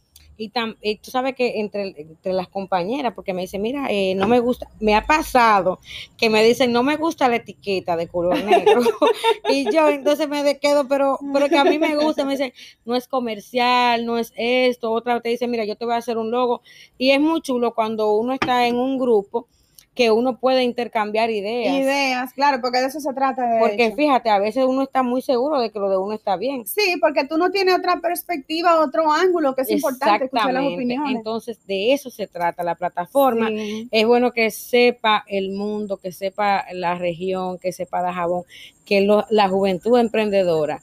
Y, 0.42 0.50
tam- 0.50 0.76
tú 1.00 1.10
sabes 1.10 1.34
que 1.34 1.60
entre, 1.60 1.94
entre 1.96 2.32
las 2.32 2.48
compañeras, 2.48 3.12
porque 3.14 3.32
me 3.32 3.42
dicen, 3.42 3.62
mira, 3.62 3.86
eh, 3.90 4.14
no 4.14 4.26
me 4.26 4.40
gusta, 4.40 4.68
me 4.80 4.94
ha 4.94 5.06
pasado 5.06 5.78
que 6.16 6.30
me 6.30 6.42
dicen, 6.42 6.72
no 6.72 6.82
me 6.82 6.96
gusta 6.96 7.28
la 7.28 7.36
etiqueta 7.36 7.96
de 7.96 8.08
color 8.08 8.42
negro. 8.42 8.80
y 9.48 9.70
yo 9.70 9.88
entonces 9.88 10.28
me 10.28 10.58
quedo, 10.58 10.88
pero, 10.88 11.18
pero 11.32 11.48
que 11.48 11.58
a 11.58 11.64
mí 11.64 11.78
me 11.78 11.96
gusta, 11.96 12.24
me 12.24 12.32
dicen, 12.32 12.52
no 12.84 12.96
es 12.96 13.06
comercial, 13.08 14.04
no 14.04 14.18
es 14.18 14.32
esto. 14.36 14.90
Otra 14.90 15.20
te 15.20 15.28
dice, 15.28 15.46
mira, 15.46 15.64
yo 15.64 15.76
te 15.76 15.84
voy 15.84 15.94
a 15.94 15.98
hacer 15.98 16.18
un 16.18 16.30
logo. 16.30 16.62
Y 16.98 17.10
es 17.10 17.20
muy 17.20 17.40
chulo 17.40 17.74
cuando 17.74 18.12
uno 18.12 18.32
está 18.32 18.66
en 18.66 18.76
un 18.76 18.98
grupo 18.98 19.46
que 19.94 20.10
uno 20.10 20.38
puede 20.38 20.62
intercambiar 20.62 21.28
ideas. 21.30 21.74
Ideas, 21.74 22.32
claro, 22.32 22.62
porque 22.62 22.78
de 22.80 22.86
eso 22.86 22.98
se 22.98 23.12
trata. 23.12 23.46
De 23.46 23.60
porque 23.60 23.86
hecho. 23.86 23.96
fíjate, 23.96 24.30
a 24.30 24.38
veces 24.38 24.64
uno 24.64 24.82
está 24.84 25.02
muy 25.02 25.20
seguro 25.20 25.60
de 25.60 25.70
que 25.70 25.78
lo 25.78 25.90
de 25.90 25.98
uno 25.98 26.14
está 26.14 26.36
bien. 26.36 26.64
Sí, 26.66 26.96
porque 26.98 27.24
tú 27.26 27.36
no 27.36 27.50
tienes 27.50 27.76
otra 27.76 28.00
perspectiva, 28.00 28.80
otro 28.80 29.12
ángulo, 29.12 29.54
que 29.54 29.62
es 29.62 29.70
importante 29.70 30.24
escuchar 30.24 30.54
las 30.54 30.64
opiniones. 30.64 31.14
Entonces, 31.16 31.58
de 31.66 31.92
eso 31.92 32.08
se 32.08 32.26
trata 32.26 32.62
la 32.62 32.74
plataforma. 32.74 33.48
Sí. 33.48 33.88
Es 33.90 34.06
bueno 34.06 34.32
que 34.32 34.50
sepa 34.50 35.24
el 35.26 35.50
mundo, 35.52 35.98
que 35.98 36.10
sepa 36.12 36.64
la 36.72 36.94
región, 36.94 37.58
que 37.58 37.72
sepa 37.72 38.00
Dajabón, 38.00 38.44
que 38.86 39.02
lo- 39.02 39.26
la 39.28 39.48
juventud 39.50 39.98
emprendedora 39.98 40.80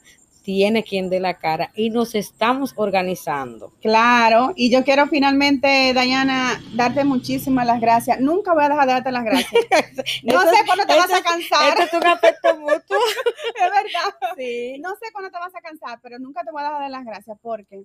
tiene 0.52 0.82
quien 0.82 1.08
dé 1.10 1.20
la 1.20 1.34
cara 1.38 1.70
y 1.76 1.90
nos 1.90 2.16
estamos 2.16 2.72
organizando. 2.74 3.72
Claro, 3.80 4.52
y 4.56 4.68
yo 4.68 4.82
quiero 4.82 5.06
finalmente, 5.06 5.92
Dayana, 5.94 6.60
darte 6.74 7.04
muchísimas 7.04 7.64
las 7.66 7.80
gracias. 7.80 8.18
Nunca 8.20 8.52
voy 8.52 8.64
a 8.64 8.68
dejar 8.68 8.86
de 8.88 8.92
darte 8.94 9.12
las 9.12 9.24
gracias. 9.24 9.52
No 10.24 10.42
Eso- 10.42 10.50
sé 10.50 10.56
cuándo 10.66 10.84
te 10.86 10.96
vas 10.96 11.12
a 11.12 11.22
cansar, 11.22 11.78
Esto 11.78 11.96
es 11.96 12.02
un 12.02 12.08
afecto 12.08 12.56
mutuo. 12.58 12.72
es 13.54 13.70
verdad. 13.70 14.34
Sí. 14.36 14.76
No 14.80 14.90
sé 14.96 15.12
cuándo 15.12 15.30
te 15.30 15.38
vas 15.38 15.54
a 15.54 15.60
cansar, 15.60 16.00
pero 16.02 16.18
nunca 16.18 16.42
te 16.42 16.50
voy 16.50 16.62
a 16.62 16.64
dejar 16.64 16.78
de 16.78 16.82
dar 16.82 16.90
las 16.90 17.04
gracias 17.04 17.38
porque 17.40 17.82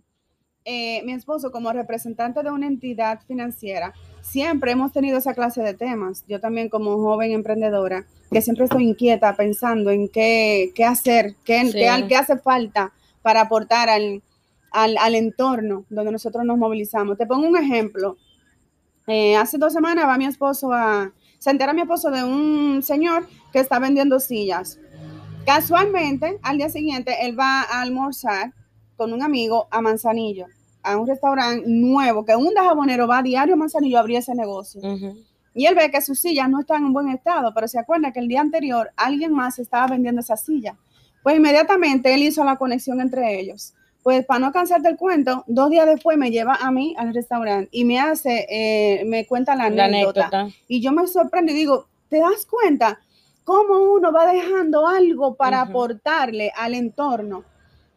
eh, 0.66 1.02
mi 1.06 1.14
esposo, 1.14 1.52
como 1.52 1.72
representante 1.72 2.42
de 2.44 2.50
una 2.52 2.66
entidad 2.68 3.20
financiera, 3.28 3.94
siempre 4.22 4.72
hemos 4.72 4.92
tenido 4.92 5.18
esa 5.20 5.34
clase 5.36 5.62
de 5.62 5.74
temas. 5.76 6.26
Yo 6.28 6.40
también 6.40 6.70
como 6.70 6.98
joven 6.98 7.32
emprendedora, 7.32 8.06
que 8.32 8.42
siempre 8.42 8.66
estoy 8.66 8.84
inquieta 8.90 9.36
pensando 9.36 9.92
en 9.92 10.10
qué, 10.10 10.72
qué 10.76 10.84
hacer, 10.84 11.36
qué, 11.46 11.66
Sí. 11.68 11.74
qué- 11.74 12.06
qué 12.10 12.16
hace 12.16 12.38
falta 12.38 12.92
para 13.22 13.42
aportar 13.42 13.90
al, 13.90 14.24
al, 14.72 14.98
al 14.98 15.16
entorno 15.16 15.86
donde 15.90 16.12
nosotros 16.12 16.44
nos 16.46 16.58
movilizamos. 16.58 17.18
Te 17.18 17.26
pongo 17.28 17.48
un 17.48 17.58
ejemplo. 17.58 18.18
Eh, 19.08 19.36
hace 19.36 19.58
dos 19.60 19.72
semanas 19.72 20.08
va 20.08 20.18
mi 20.18 20.26
esposo 20.26 20.74
a, 20.74 21.12
se 21.38 21.52
entera 21.52 21.74
mi 21.74 21.82
esposo 21.82 22.10
de 22.10 22.24
un 22.24 22.82
señor 22.82 23.28
que 23.54 23.60
está 23.60 23.78
vendiendo 23.78 24.20
sillas. 24.20 24.80
Casualmente, 25.46 26.40
al 26.42 26.58
día 26.58 26.70
siguiente, 26.70 27.16
él 27.22 27.40
va 27.40 27.62
a 27.62 27.82
almorzar 27.82 28.52
con 28.98 29.14
un 29.14 29.22
amigo 29.24 29.68
a 29.72 29.82
Manzanillo, 29.82 30.48
a 30.84 30.98
un 30.98 31.08
restaurante 31.08 31.64
nuevo, 31.68 32.26
que 32.26 32.36
un 32.36 32.54
dajabonero 32.54 33.08
va 33.08 33.20
a 33.20 33.24
diario 33.24 33.54
a 33.56 33.58
Manzanillo 33.58 33.98
a 33.98 34.02
abrir 34.02 34.18
ese 34.18 34.36
negocio. 34.36 34.82
Y 35.54 35.66
él 35.68 35.76
ve 35.76 35.90
que 35.90 36.02
sus 36.02 36.20
sillas 36.20 36.50
no 36.50 36.60
están 36.60 36.86
en 36.86 36.94
buen 36.94 37.08
estado, 37.10 37.54
pero 37.54 37.68
se 37.68 37.80
acuerda 37.80 38.12
que 38.12 38.20
el 38.20 38.28
día 38.28 38.42
anterior 38.42 38.92
alguien 38.98 39.32
más 39.34 39.58
estaba 39.60 39.88
vendiendo 39.88 40.20
esa 40.22 40.36
silla. 40.38 40.76
Pues 41.24 41.38
inmediatamente 41.38 42.14
él 42.14 42.24
hizo 42.24 42.44
la 42.44 42.58
conexión 42.58 43.00
entre 43.02 43.40
ellos. 43.40 43.74
Pues 44.04 44.24
para 44.26 44.40
no 44.40 44.52
cansarte 44.52 44.88
el 44.90 44.98
cuento, 44.98 45.44
dos 45.48 45.72
días 45.72 45.88
después 45.88 46.18
me 46.18 46.30
lleva 46.30 46.56
a 46.62 46.70
mí 46.72 46.94
al 46.98 47.12
restaurante 47.14 47.70
y 47.72 47.86
me 47.86 48.00
hace, 48.00 48.46
eh, 48.50 49.04
me 49.06 49.26
cuenta 49.26 49.56
la 49.56 49.70
La 49.72 49.86
anécdota. 49.86 50.28
anécdota. 50.28 50.48
Y 50.68 50.82
yo 50.82 50.92
me 50.92 51.08
sorprendo 51.08 51.52
y 51.52 51.56
digo, 51.56 51.88
¿te 52.10 52.20
das 52.20 52.46
cuenta 52.46 53.00
cómo 53.44 53.94
uno 53.94 54.12
va 54.12 54.32
dejando 54.32 54.86
algo 54.88 55.34
para 55.36 55.64
Ujú. 55.64 55.72
aportarle 55.72 56.52
al 56.56 56.76
entorno? 56.76 57.44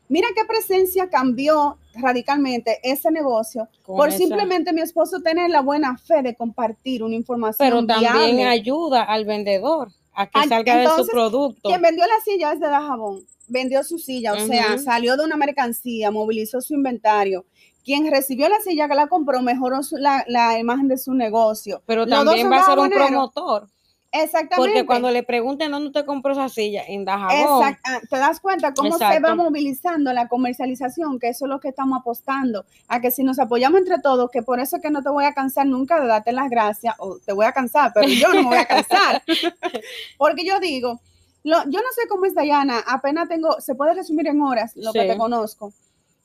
Mira 0.08 0.28
qué 0.34 0.44
presencia 0.44 1.08
cambió 1.10 1.76
radicalmente 1.94 2.78
ese 2.82 3.10
negocio 3.10 3.68
Con 3.84 3.96
por 3.96 4.08
esa- 4.08 4.18
simplemente 4.18 4.72
mi 4.72 4.80
esposo 4.80 5.20
tener 5.20 5.50
la 5.50 5.60
buena 5.60 5.96
fe 5.98 6.22
de 6.22 6.34
compartir 6.34 7.02
una 7.02 7.14
información 7.14 7.66
Pero 7.66 7.86
también 7.86 8.12
viable. 8.36 8.44
ayuda 8.46 9.02
al 9.02 9.24
vendedor 9.24 9.88
a 10.14 10.26
que 10.28 10.48
salga 10.48 10.76
de 10.78 10.86
su 11.04 11.06
producto. 11.08 11.68
Quien 11.68 11.82
vendió 11.82 12.04
la 12.06 12.20
silla 12.24 12.52
es 12.52 12.60
de 12.60 12.68
Dajabón, 12.68 13.24
vendió 13.48 13.84
su 13.84 13.98
silla, 13.98 14.32
o 14.34 14.40
sea, 14.40 14.78
salió 14.78 15.16
de 15.16 15.24
una 15.24 15.36
mercancía, 15.36 16.10
movilizó 16.10 16.60
su 16.60 16.74
inventario. 16.74 17.44
Quien 17.84 18.10
recibió 18.10 18.48
la 18.48 18.60
silla 18.60 18.88
que 18.88 18.94
la 18.94 19.06
compró 19.06 19.40
mejoró 19.42 19.82
su- 19.82 19.96
la, 19.96 20.24
la 20.28 20.58
imagen 20.58 20.88
de 20.88 20.98
su 20.98 21.14
negocio. 21.14 21.82
Pero 21.86 22.04
Los 22.04 22.10
también 22.24 22.50
va 22.50 22.58
a 22.60 22.64
ser 22.66 22.78
un 22.78 22.90
promotor. 22.90 23.68
Exactamente. 24.10 24.56
Porque 24.56 24.86
cuando 24.86 25.10
le 25.10 25.22
pregunten 25.22 25.70
dónde 25.70 25.90
te 25.90 26.06
compró 26.06 26.32
esa 26.32 26.48
silla, 26.48 26.82
en 26.86 27.04
Dajabón. 27.04 27.62
Exact- 27.62 27.80
ah, 27.84 28.00
¿Te 28.08 28.16
das 28.16 28.40
cuenta 28.40 28.72
cómo 28.72 28.96
se 28.96 29.04
Exacto. 29.04 29.28
va 29.28 29.34
movilizando 29.34 30.12
la 30.14 30.28
comercialización? 30.28 31.18
Que 31.18 31.28
eso 31.28 31.44
es 31.44 31.50
lo 31.50 31.60
que 31.60 31.68
estamos 31.68 32.00
apostando. 32.00 32.64
A 32.88 33.00
que 33.02 33.10
si 33.10 33.22
nos 33.22 33.38
apoyamos 33.38 33.80
entre 33.80 33.98
todos, 34.02 34.30
que 34.30 34.42
por 34.42 34.60
eso 34.60 34.76
es 34.76 34.82
que 34.82 34.90
no 34.90 35.02
te 35.02 35.10
voy 35.10 35.26
a 35.26 35.34
cansar 35.34 35.66
nunca 35.66 36.00
de 36.00 36.06
darte 36.06 36.32
las 36.32 36.48
gracias, 36.48 36.94
o 36.98 37.18
te 37.18 37.32
voy 37.34 37.44
a 37.44 37.52
cansar, 37.52 37.92
pero 37.94 38.08
yo 38.08 38.28
no 38.28 38.34
me 38.36 38.48
voy 38.48 38.56
a 38.58 38.64
cansar. 38.66 39.22
Porque 40.16 40.44
yo 40.44 40.58
digo, 40.60 41.00
lo- 41.44 41.64
yo 41.64 41.80
no 41.80 41.88
sé 41.94 42.08
cómo 42.08 42.24
es 42.24 42.34
Dayana, 42.34 42.78
apenas 42.86 43.28
tengo, 43.28 43.60
se 43.60 43.74
puede 43.74 43.94
resumir 43.94 44.26
en 44.28 44.40
horas 44.40 44.72
lo 44.76 44.92
que 44.92 45.04
te 45.04 45.16
conozco. 45.18 45.72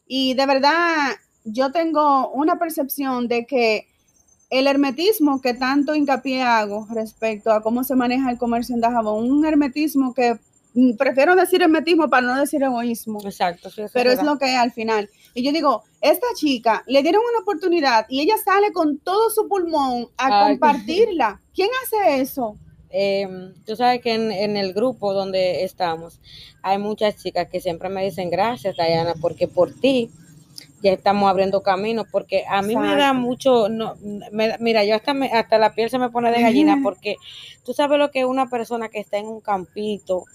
Y 0.08 0.34
de 0.36 0.46
verdad, 0.46 1.12
yo 1.44 1.72
tengo 1.72 2.30
una 2.30 2.58
percepción 2.58 3.28
de 3.28 3.46
que 3.46 3.88
el 4.54 4.68
hermetismo 4.68 5.42
que 5.42 5.56
tanto 5.56 5.96
hincapié 5.96 6.44
hago 6.44 6.88
respecto 6.92 7.52
a 7.52 7.64
cómo 7.64 7.84
se 7.84 7.96
maneja 7.96 8.30
el 8.30 8.38
comercio 8.38 8.76
en 8.76 8.82
Dajabón, 8.82 9.32
un 9.32 9.44
hermetismo 9.48 10.14
que 10.14 10.38
mm, 10.76 10.96
prefiero 10.96 11.36
decir 11.36 11.64
hermetismo 11.64 12.08
para 12.08 12.28
no 12.28 12.40
decir 12.40 12.62
egoísmo, 12.62 13.20
Exacto, 13.26 13.72
sí, 13.72 13.82
pero 13.92 14.12
es 14.12 14.22
lo 14.22 14.38
que 14.38 14.54
es 14.54 14.60
al 14.60 14.72
final. 14.72 15.10
Y 15.34 15.44
yo 15.44 15.52
digo, 15.52 15.84
esta 16.02 16.28
chica 16.36 16.84
le 16.86 17.02
dieron 17.02 17.24
una 17.28 17.40
oportunidad 17.42 18.06
y 18.10 18.22
ella 18.22 18.36
sale 18.46 18.72
con 18.72 19.00
todo 19.00 19.32
su 19.32 19.48
pulmón 19.48 20.10
a 20.18 20.46
Ay. 20.46 20.52
compartirla. 20.52 21.42
¿Quién 21.56 21.70
hace 21.84 22.22
eso? 22.22 22.56
Eh, 22.92 23.28
tú 23.66 23.76
sabes 23.76 24.02
que 24.02 24.14
en, 24.14 24.32
en 24.32 24.56
el 24.56 24.74
grupo 24.74 25.16
donde 25.16 25.64
estamos 25.64 26.22
hay 26.62 26.78
muchas 26.78 27.16
chicas 27.16 27.48
que 27.50 27.60
siempre 27.60 27.90
me 27.90 28.04
dicen 28.06 28.30
gracias, 28.30 28.76
Diana, 28.76 29.16
porque 29.20 29.48
por 29.48 29.74
ti 29.74 30.12
ya 30.84 30.92
estamos 30.92 31.30
abriendo 31.30 31.64
camino, 31.64 32.06
porque 32.12 32.44
a 32.48 32.62
mí 32.62 32.76
me 32.76 32.96
da 32.96 33.14
mucho, 33.14 33.70
no, 33.70 33.96
me- 34.32 34.58
mira, 34.60 34.84
yo 34.84 34.96
hasta, 34.96 35.14
me- 35.14 35.32
hasta 35.32 35.58
la 35.58 35.74
piel 35.74 35.90
se 35.90 35.98
me 35.98 36.10
pone 36.10 36.30
de 36.32 36.42
gallina, 36.42 36.82
porque 36.84 37.16
tú 37.66 37.74
sabes 37.74 37.98
lo 37.98 38.12
que 38.12 38.20
es 38.20 38.26
una 38.26 38.50
persona 38.50 38.90
que 38.90 39.00
está 39.00 39.18
en 39.18 39.28
un 39.28 39.40
campito, 39.40 40.26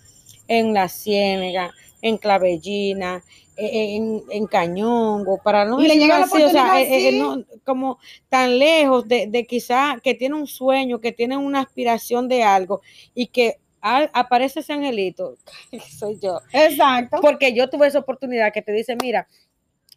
en 0.48 0.72
la 0.72 0.88
ciénega, 0.88 1.72
en 2.00 2.16
clavellina, 2.16 3.22
eh, 3.56 3.96
en, 3.96 4.22
en 4.30 4.46
cañongo, 4.46 5.38
para 5.42 5.64
no 5.66 5.80
Y 5.82 5.88
le 5.88 6.06
la 6.06 6.22
así, 6.22 6.42
o 6.42 6.48
sea, 6.48 6.80
eh, 6.80 7.08
eh, 7.08 7.18
no, 7.18 7.44
como 7.64 7.98
tan 8.30 8.58
lejos 8.58 9.06
de, 9.06 9.26
de 9.26 9.46
quizá 9.46 9.98
que 10.02 10.14
tiene 10.14 10.36
un 10.36 10.46
sueño, 10.46 11.00
que 11.00 11.12
tiene 11.12 11.36
una 11.36 11.60
aspiración 11.60 12.28
de 12.28 12.42
algo 12.42 12.80
y 13.14 13.26
que 13.26 13.58
aparece 13.80 14.60
ese 14.60 14.72
angelito, 14.72 15.36
soy 15.98 16.18
yo, 16.20 16.40
Exacto. 16.52 17.18
porque 17.20 17.52
yo 17.52 17.68
tuve 17.68 17.86
esa 17.86 17.98
oportunidad 17.98 18.52
que 18.52 18.62
te 18.62 18.72
dice, 18.72 18.96
mira, 19.02 19.28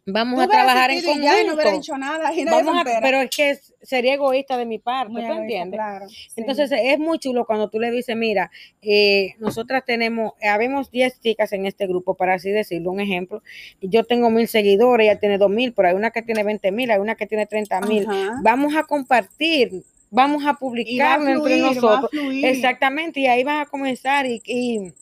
vamos 0.06 0.40
a 0.42 0.48
trabajar 0.48 0.90
en 0.90 1.00
ya 1.00 1.12
y 1.12 1.46
no 1.46 1.54
hubiera 1.54 1.54
conjunto. 1.54 1.70
dicho 1.72 1.96
nada. 1.96 2.34
y 2.34 2.44
Vamos 2.44 2.76
a- 2.76 3.00
pero 3.00 3.20
es 3.20 3.30
que 3.30 3.58
sería 3.82 4.14
egoísta 4.14 4.56
de 4.56 4.66
mi 4.66 4.78
parte, 4.78 5.12
Muy 5.12 5.22
¿tú 5.22 5.26
egoísta, 5.26 5.42
entiendes? 5.42 5.78
claro, 5.78 6.08
sí. 6.08 6.16
Entonces 6.36 6.70
es 6.72 6.98
muy 6.98 7.18
chulo 7.18 7.44
cuando 7.46 7.68
tú 7.68 7.78
le 7.78 7.90
dices, 7.90 8.16
mira, 8.16 8.50
eh, 8.80 9.34
nosotras 9.38 9.84
tenemos, 9.84 10.32
eh, 10.40 10.48
habemos 10.48 10.90
10 10.90 11.20
chicas 11.20 11.52
en 11.52 11.66
este 11.66 11.86
grupo, 11.86 12.14
para 12.14 12.34
así 12.34 12.50
decirlo, 12.50 12.90
un 12.90 13.00
ejemplo. 13.00 13.42
Yo 13.80 14.04
tengo 14.04 14.30
mil 14.30 14.48
seguidores, 14.48 15.06
ella 15.08 15.18
tiene 15.20 15.38
dos 15.38 15.50
mil, 15.50 15.72
pero 15.72 15.88
hay 15.88 15.94
una 15.94 16.10
que 16.10 16.22
tiene 16.22 16.42
20 16.44 16.72
mil, 16.72 16.90
hay 16.90 16.98
una 17.00 17.14
que 17.14 17.26
tiene 17.26 17.46
30 17.46 17.80
mil. 17.82 18.06
Vamos 18.42 18.74
a 18.76 18.82
compartir, 18.84 19.82
vamos 20.10 20.42
a 20.42 20.46
va 20.46 20.50
a 20.52 20.58
publicarlo 20.58 21.28
entre 21.28 21.58
nosotros. 21.58 22.10
Exactamente, 22.42 23.20
y 23.20 23.26
ahí 23.26 23.44
vas 23.44 23.66
a 23.66 23.70
comenzar 23.70 24.26
y, 24.26 24.42
y 24.44 24.92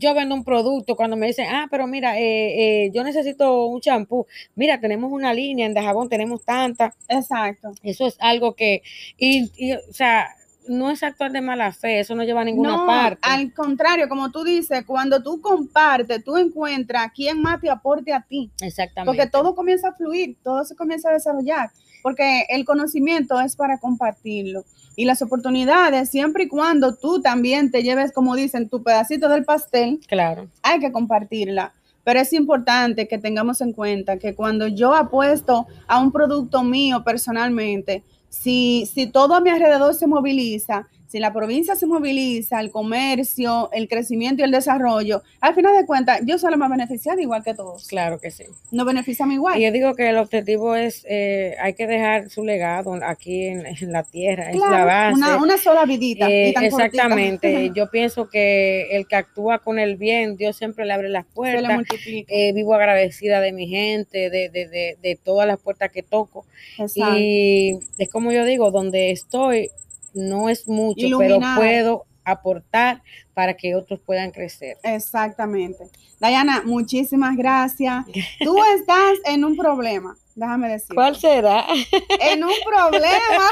yo 0.00 0.14
vendo 0.14 0.34
un 0.34 0.44
producto 0.44 0.96
cuando 0.96 1.16
me 1.16 1.26
dicen, 1.26 1.46
ah, 1.50 1.68
pero 1.70 1.86
mira, 1.86 2.18
eh, 2.18 2.86
eh, 2.86 2.90
yo 2.92 3.04
necesito 3.04 3.66
un 3.66 3.80
champú. 3.80 4.26
Mira, 4.54 4.80
tenemos 4.80 5.12
una 5.12 5.32
línea 5.34 5.66
en 5.66 5.74
Dajabón, 5.74 6.08
tenemos 6.08 6.42
tanta. 6.44 6.94
Exacto. 7.08 7.72
Eso 7.82 8.06
es 8.06 8.16
algo 8.20 8.54
que, 8.54 8.82
y, 9.18 9.50
y, 9.56 9.72
o 9.74 9.92
sea, 9.92 10.28
no 10.68 10.90
es 10.90 11.02
actuar 11.02 11.32
de 11.32 11.40
mala 11.40 11.72
fe, 11.72 12.00
eso 12.00 12.14
no 12.14 12.22
lleva 12.22 12.42
a 12.42 12.44
ninguna 12.44 12.76
no, 12.76 12.86
parte. 12.86 13.18
al 13.22 13.52
contrario, 13.52 14.08
como 14.08 14.30
tú 14.30 14.44
dices, 14.44 14.84
cuando 14.86 15.22
tú 15.22 15.40
compartes, 15.40 16.22
tú 16.24 16.36
encuentras 16.36 17.10
quién 17.14 17.42
más 17.42 17.60
te 17.60 17.68
aporte 17.68 18.12
a 18.12 18.22
ti, 18.22 18.50
Exactamente. 18.60 19.06
porque 19.06 19.30
todo 19.30 19.54
comienza 19.54 19.88
a 19.88 19.94
fluir, 19.94 20.36
todo 20.42 20.64
se 20.64 20.76
comienza 20.76 21.10
a 21.10 21.14
desarrollar, 21.14 21.70
porque 22.02 22.44
el 22.48 22.64
conocimiento 22.64 23.40
es 23.40 23.56
para 23.56 23.78
compartirlo. 23.78 24.64
Y 24.96 25.04
las 25.04 25.22
oportunidades, 25.22 26.10
siempre 26.10 26.44
y 26.44 26.48
cuando 26.48 26.94
tú 26.96 27.20
también 27.22 27.70
te 27.70 27.82
lleves, 27.82 28.12
como 28.12 28.34
dicen, 28.36 28.68
tu 28.68 28.82
pedacito 28.82 29.28
del 29.28 29.44
pastel, 29.44 30.00
Claro. 30.06 30.48
hay 30.62 30.78
que 30.80 30.92
compartirla. 30.92 31.72
Pero 32.04 32.20
es 32.20 32.32
importante 32.32 33.06
que 33.08 33.18
tengamos 33.18 33.60
en 33.60 33.72
cuenta 33.72 34.18
que 34.18 34.34
cuando 34.34 34.66
yo 34.66 34.94
apuesto 34.94 35.66
a 35.86 36.00
un 36.00 36.10
producto 36.12 36.62
mío 36.62 37.02
personalmente, 37.04 38.02
si, 38.28 38.86
si 38.92 39.06
todo 39.06 39.34
a 39.34 39.40
mi 39.40 39.50
alrededor 39.50 39.94
se 39.94 40.06
moviliza, 40.06 40.88
si 41.10 41.18
la 41.18 41.32
provincia 41.32 41.74
se 41.74 41.86
moviliza, 41.86 42.60
el 42.60 42.70
comercio, 42.70 43.68
el 43.72 43.88
crecimiento 43.88 44.42
y 44.42 44.44
el 44.44 44.50
desarrollo, 44.52 45.22
al 45.40 45.54
final 45.54 45.76
de 45.76 45.84
cuentas, 45.86 46.20
yo 46.24 46.38
soy 46.38 46.50
la 46.52 46.56
más 46.56 46.70
beneficiada 46.70 47.20
igual 47.20 47.42
que 47.42 47.52
todos. 47.54 47.88
Claro 47.88 48.20
que 48.20 48.30
sí. 48.30 48.44
No 48.70 48.84
beneficiamos 48.84 49.34
igual. 49.34 49.58
Y 49.58 49.64
yo 49.64 49.72
digo 49.72 49.94
que 49.94 50.08
el 50.10 50.18
objetivo 50.18 50.76
es, 50.76 51.04
eh, 51.08 51.56
hay 51.60 51.74
que 51.74 51.86
dejar 51.88 52.30
su 52.30 52.44
legado 52.44 52.94
aquí 53.04 53.46
en, 53.46 53.66
en 53.66 53.92
la 53.92 54.04
tierra, 54.04 54.50
es 54.50 54.56
la 54.56 54.66
Claro, 54.68 54.86
base. 54.86 55.14
una, 55.16 55.36
una 55.42 55.58
sola 55.58 55.84
vidita. 55.84 56.28
Eh, 56.30 56.50
y 56.50 56.52
tan 56.52 56.70
cortita. 56.70 56.86
exactamente. 56.86 57.70
Yo 57.74 57.90
pienso 57.90 58.28
que 58.28 58.96
el 58.96 59.06
que 59.08 59.16
actúa 59.16 59.58
con 59.58 59.78
el 59.80 59.96
bien, 59.96 60.36
Dios 60.36 60.56
siempre 60.56 60.84
le 60.86 60.92
abre 60.92 61.08
las 61.08 61.26
puertas. 61.26 61.74
multiplica. 61.74 62.32
Eh, 62.32 62.52
vivo 62.52 62.74
agradecida 62.74 63.40
de 63.40 63.52
mi 63.52 63.66
gente, 63.68 64.30
de, 64.30 64.48
de, 64.48 64.68
de, 64.68 64.96
de 65.02 65.16
todas 65.16 65.46
las 65.48 65.58
puertas 65.58 65.90
que 65.90 66.02
toco. 66.04 66.46
Exacto. 66.78 67.16
Y 67.18 67.78
es 67.98 68.08
como 68.10 68.30
yo 68.30 68.44
digo, 68.44 68.70
donde 68.70 69.10
estoy 69.10 69.70
no 70.14 70.48
es 70.48 70.66
mucho, 70.68 71.06
pero 71.18 71.38
puedo 71.56 72.06
aportar 72.24 73.02
para 73.34 73.54
que 73.54 73.74
otros 73.74 74.00
puedan 74.00 74.30
crecer. 74.30 74.76
Exactamente. 74.82 75.84
Dayana, 76.18 76.62
muchísimas 76.64 77.36
gracias. 77.36 78.04
Tú 78.44 78.56
estás 78.76 79.18
en 79.24 79.44
un 79.44 79.56
problema, 79.56 80.16
déjame 80.34 80.68
decir. 80.68 80.94
¿Cuál 80.94 81.16
será? 81.16 81.66
En 82.20 82.44
un 82.44 82.52
problema. 82.64 83.48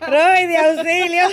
Roy 0.00 0.46
de 0.46 0.56
auxilio. 0.56 1.28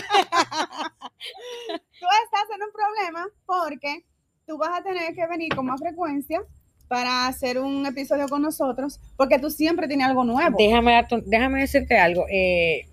tú 2.00 2.08
estás 2.24 2.48
en 2.56 2.62
un 2.64 2.72
problema 2.72 3.28
porque 3.46 4.06
tú 4.46 4.58
vas 4.58 4.80
a 4.80 4.84
tener 4.84 5.16
que 5.16 5.26
venir 5.28 5.56
con 5.56 5.66
más 5.66 5.80
frecuencia 5.82 6.42
para 6.88 7.28
hacer 7.28 7.58
un 7.58 7.86
episodio 7.86 8.28
con 8.28 8.44
nosotros, 8.44 9.00
porque 9.18 9.40
tú 9.40 9.50
siempre 9.50 9.88
tienes 9.88 10.08
algo 10.08 10.24
nuevo. 10.24 10.56
Déjame, 10.58 11.04
déjame 11.26 11.62
decirte 11.62 11.98
algo. 11.98 12.26
eh, 12.30 12.88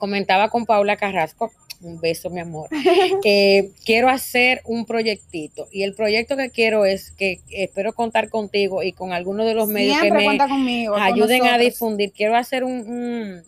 comentaba 0.00 0.48
con 0.48 0.66
Paula 0.66 0.96
Carrasco, 0.96 1.52
un 1.82 2.00
beso, 2.00 2.28
mi 2.30 2.40
amor. 2.40 2.68
Eh, 3.24 3.70
quiero 3.84 4.08
hacer 4.08 4.62
un 4.64 4.84
proyectito 4.86 5.68
y 5.70 5.82
el 5.84 5.94
proyecto 5.94 6.36
que 6.36 6.50
quiero 6.50 6.84
es 6.86 7.10
que 7.12 7.40
espero 7.50 7.92
contar 7.92 8.28
contigo 8.30 8.82
y 8.82 8.92
con 8.92 9.12
algunos 9.12 9.46
de 9.46 9.54
los 9.54 9.68
medios 9.68 9.98
que 10.00 10.10
me 10.10 10.36
conmigo. 10.38 10.96
ayuden 10.96 11.44
a 11.46 11.58
difundir. 11.58 12.12
Quiero 12.12 12.36
hacer 12.36 12.64
un, 12.64 12.72
un- 12.90 13.42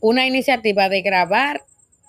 una 0.00 0.26
iniciativa 0.26 0.88
de 0.88 1.00
grabar 1.02 1.62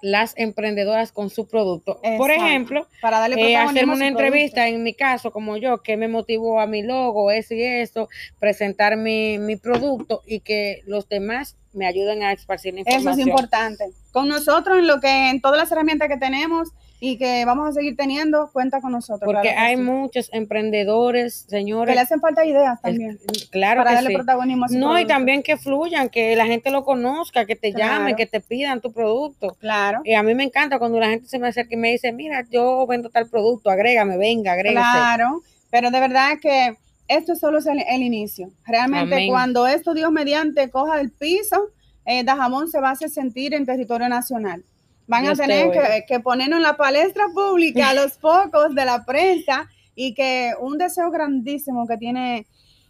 las 0.06 0.36
emprendedoras 0.38 1.12
con 1.12 1.32
su 1.32 1.48
producto. 1.48 2.00
Por 2.20 2.30
ejemplo, 2.30 2.88
para 3.02 3.18
darle 3.18 3.42
eh, 3.42 3.58
hacerme 3.58 3.96
una 3.96 4.08
entrevista, 4.08 4.62
producto. 4.62 4.76
en 4.76 4.84
mi 4.84 4.94
caso, 4.94 5.32
como 5.32 5.58
yo, 5.58 5.82
que 5.82 5.98
me 5.98 6.08
motivó 6.08 6.60
a 6.60 6.68
mi 6.68 6.84
logo, 6.84 7.32
eso 7.32 7.56
y 7.56 7.64
eso, 7.64 8.08
presentar 8.40 8.98
mi, 8.98 9.40
mi 9.40 9.56
producto 9.56 10.22
y 10.28 10.42
que 10.42 10.84
los 10.86 11.10
demás 11.10 11.58
me 11.74 11.88
ayuden 11.88 12.22
a 12.22 12.34
esparcir 12.34 12.76
la 12.76 12.82
Eso 12.82 12.90
es 12.90 12.96
información. 12.98 13.30
importante. 13.30 13.86
Con 14.12 14.28
nosotros 14.28 14.78
en 14.78 14.86
lo 14.86 15.00
que 15.00 15.32
en 15.32 15.42
todas 15.42 15.58
las 15.58 15.72
herramientas 15.72 16.08
que 16.08 16.18
tenemos 16.18 16.70
y 17.08 17.18
que 17.18 17.46
vamos 17.46 17.70
a 17.70 17.72
seguir 17.74 17.96
teniendo, 17.96 18.50
cuenta 18.52 18.82
con 18.82 18.92
nosotros. 18.92 19.22
Porque 19.26 19.42
claro 19.42 19.56
que 19.58 19.62
hay 19.64 19.76
sí. 19.76 19.82
muchos 19.82 20.30
emprendedores, 20.34 21.44
que 21.44 21.50
señores. 21.58 21.94
le 21.96 22.02
hacen 22.02 22.20
falta 22.20 22.44
ideas 22.46 22.80
el- 22.84 22.92
también 22.92 23.20
claro 23.52 23.80
para 23.82 23.90
que 23.92 23.96
darle 23.96 24.10
sí. 24.10 24.16
protagonismo 24.16 24.66
a 24.66 24.70
su 24.70 24.78
No, 24.80 25.00
y 25.00 25.06
también 25.06 25.44
que 25.44 25.58
fluyan, 25.58 26.10
que 26.10 26.36
la 26.36 26.46
gente 26.46 26.72
lo 26.72 26.84
conozca, 26.84 27.46
que 27.46 27.56
te 27.56 27.72
Claro. 27.74 27.94
llamen, 28.00 28.16
que 28.16 28.26
te 28.26 28.42
pidan 28.42 28.82
tu 28.82 28.92
producto. 28.92 29.56
Claro. 29.60 30.02
Y 30.04 30.14
a 30.14 30.24
mí 30.24 30.34
me 30.36 30.44
encanta 30.44 30.80
cuando 30.80 31.00
la 31.00 31.10
gente 31.10 31.28
se 31.28 31.40
me 31.40 31.48
acerca 31.48 31.76
y 31.76 31.78
me 31.78 31.92
dice, 31.92 32.12
mira, 32.12 32.44
yo 32.50 32.86
vendo 32.88 33.10
tal 33.10 33.30
producto, 33.30 33.70
agrégame, 33.70 34.18
venga, 34.18 34.54
agrégase. 34.54 34.98
Claro, 34.98 35.42
pero 35.70 35.92
de 35.92 36.00
verdad 36.00 36.32
que 36.42 36.76
esto 37.08 37.36
solo 37.36 37.60
es 37.60 37.68
el, 37.68 37.84
el 37.88 38.02
inicio. 38.02 38.50
Realmente 38.66 39.16
Amén. 39.16 39.30
cuando 39.30 39.68
esto 39.68 39.94
Dios 39.94 40.12
mediante 40.12 40.70
coja 40.70 41.00
el 41.00 41.12
piso, 41.12 41.70
eh, 42.06 42.24
Dajamón 42.24 42.68
se 42.70 42.80
va 42.80 42.90
a 42.90 42.92
hacer 42.94 43.10
sentir 43.10 43.54
en 43.54 43.66
territorio 43.66 44.08
nacional. 44.10 44.64
Van 45.08 45.26
a 45.28 45.34
te 45.34 45.44
tener 45.44 45.72
que, 45.72 46.06
que 46.08 46.20
ponernos 46.20 46.58
en 46.58 46.64
la 46.64 46.78
palestra 46.78 47.26
pública 47.34 47.90
a 47.90 47.94
los 47.94 48.14
focos 48.20 48.74
de 48.74 48.86
la 48.86 49.06
prensa 49.06 49.70
y 49.96 50.14
que 50.14 50.52
un 50.60 50.78
deseo 50.78 51.12
grandísimo 51.12 51.88
que 51.88 51.98
tiene, 51.98 52.48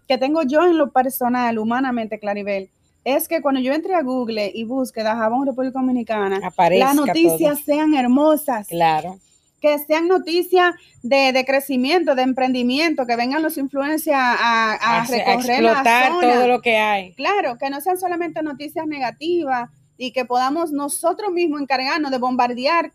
que 0.07 0.17
tengo 0.17 0.43
yo 0.43 0.65
en 0.65 0.77
lo 0.77 0.91
personal, 0.91 1.57
humanamente, 1.59 2.19
Claribel, 2.19 2.69
es 3.03 3.27
que 3.27 3.41
cuando 3.41 3.59
yo 3.61 3.73
entre 3.73 3.93
a 3.93 4.01
Google 4.01 4.51
y 4.53 4.63
busque 4.63 5.03
Dajabón 5.03 5.45
República 5.45 5.79
Dominicana, 5.79 6.39
Aparezca 6.43 6.85
las 6.87 6.95
noticias 6.95 7.59
sean 7.59 7.93
hermosas. 7.93 8.67
Claro. 8.67 9.19
que 9.61 9.77
sean 9.79 10.07
noticias 10.07 10.73
de, 11.03 11.31
de 11.31 11.43
crecimiento, 11.45 12.13
de 12.15 12.21
emprendimiento, 12.23 13.05
que 13.05 13.15
vengan 13.15 13.41
los 13.43 13.57
influencers 13.57 14.15
a, 14.15 14.33
a- 14.33 14.73
a 14.73 15.01
Hace- 15.01 15.17
recorrer 15.25 15.63
explotar 15.65 16.11
zona. 16.13 16.33
todo 16.33 16.47
lo 16.47 16.61
que 16.61 16.77
hay. 16.77 17.13
Claro, 17.13 17.57
que 17.57 17.69
no 17.69 17.81
sean 17.81 17.97
solamente 17.99 18.41
noticias 18.43 18.85
negativas 18.87 19.69
y 19.97 20.11
que 20.11 20.25
podamos 20.25 20.71
nosotros 20.71 21.31
mismos 21.31 21.61
encargarnos 21.61 22.11
de 22.11 22.17
bombardear 22.17 22.91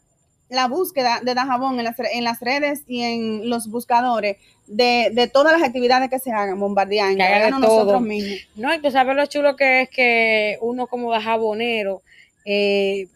la 0.48 0.66
búsqueda 0.66 1.20
de 1.22 1.34
Dajabón 1.34 1.78
en 1.78 1.84
las, 1.84 1.96
en 1.98 2.24
las 2.24 2.40
redes 2.40 2.82
y 2.88 3.02
en 3.02 3.48
los 3.48 3.68
buscadores 3.68 4.36
de, 4.66 5.10
de 5.12 5.28
todas 5.28 5.52
las 5.52 5.62
actividades 5.66 6.10
que 6.10 6.18
se 6.18 6.32
hagan, 6.32 6.58
bombardear, 6.58 7.10
encargarnos 7.12 7.60
nosotros 7.60 8.02
mismos. 8.02 8.38
No, 8.56 8.74
y 8.74 8.80
tú 8.82 8.90
sabes 8.90 9.14
lo 9.14 9.26
chulo 9.26 9.54
que 9.54 9.82
es 9.82 9.90
que 9.90 10.58
uno 10.60 10.88
como 10.88 11.12
jabonero, 11.20 12.02
eh, 12.44 13.06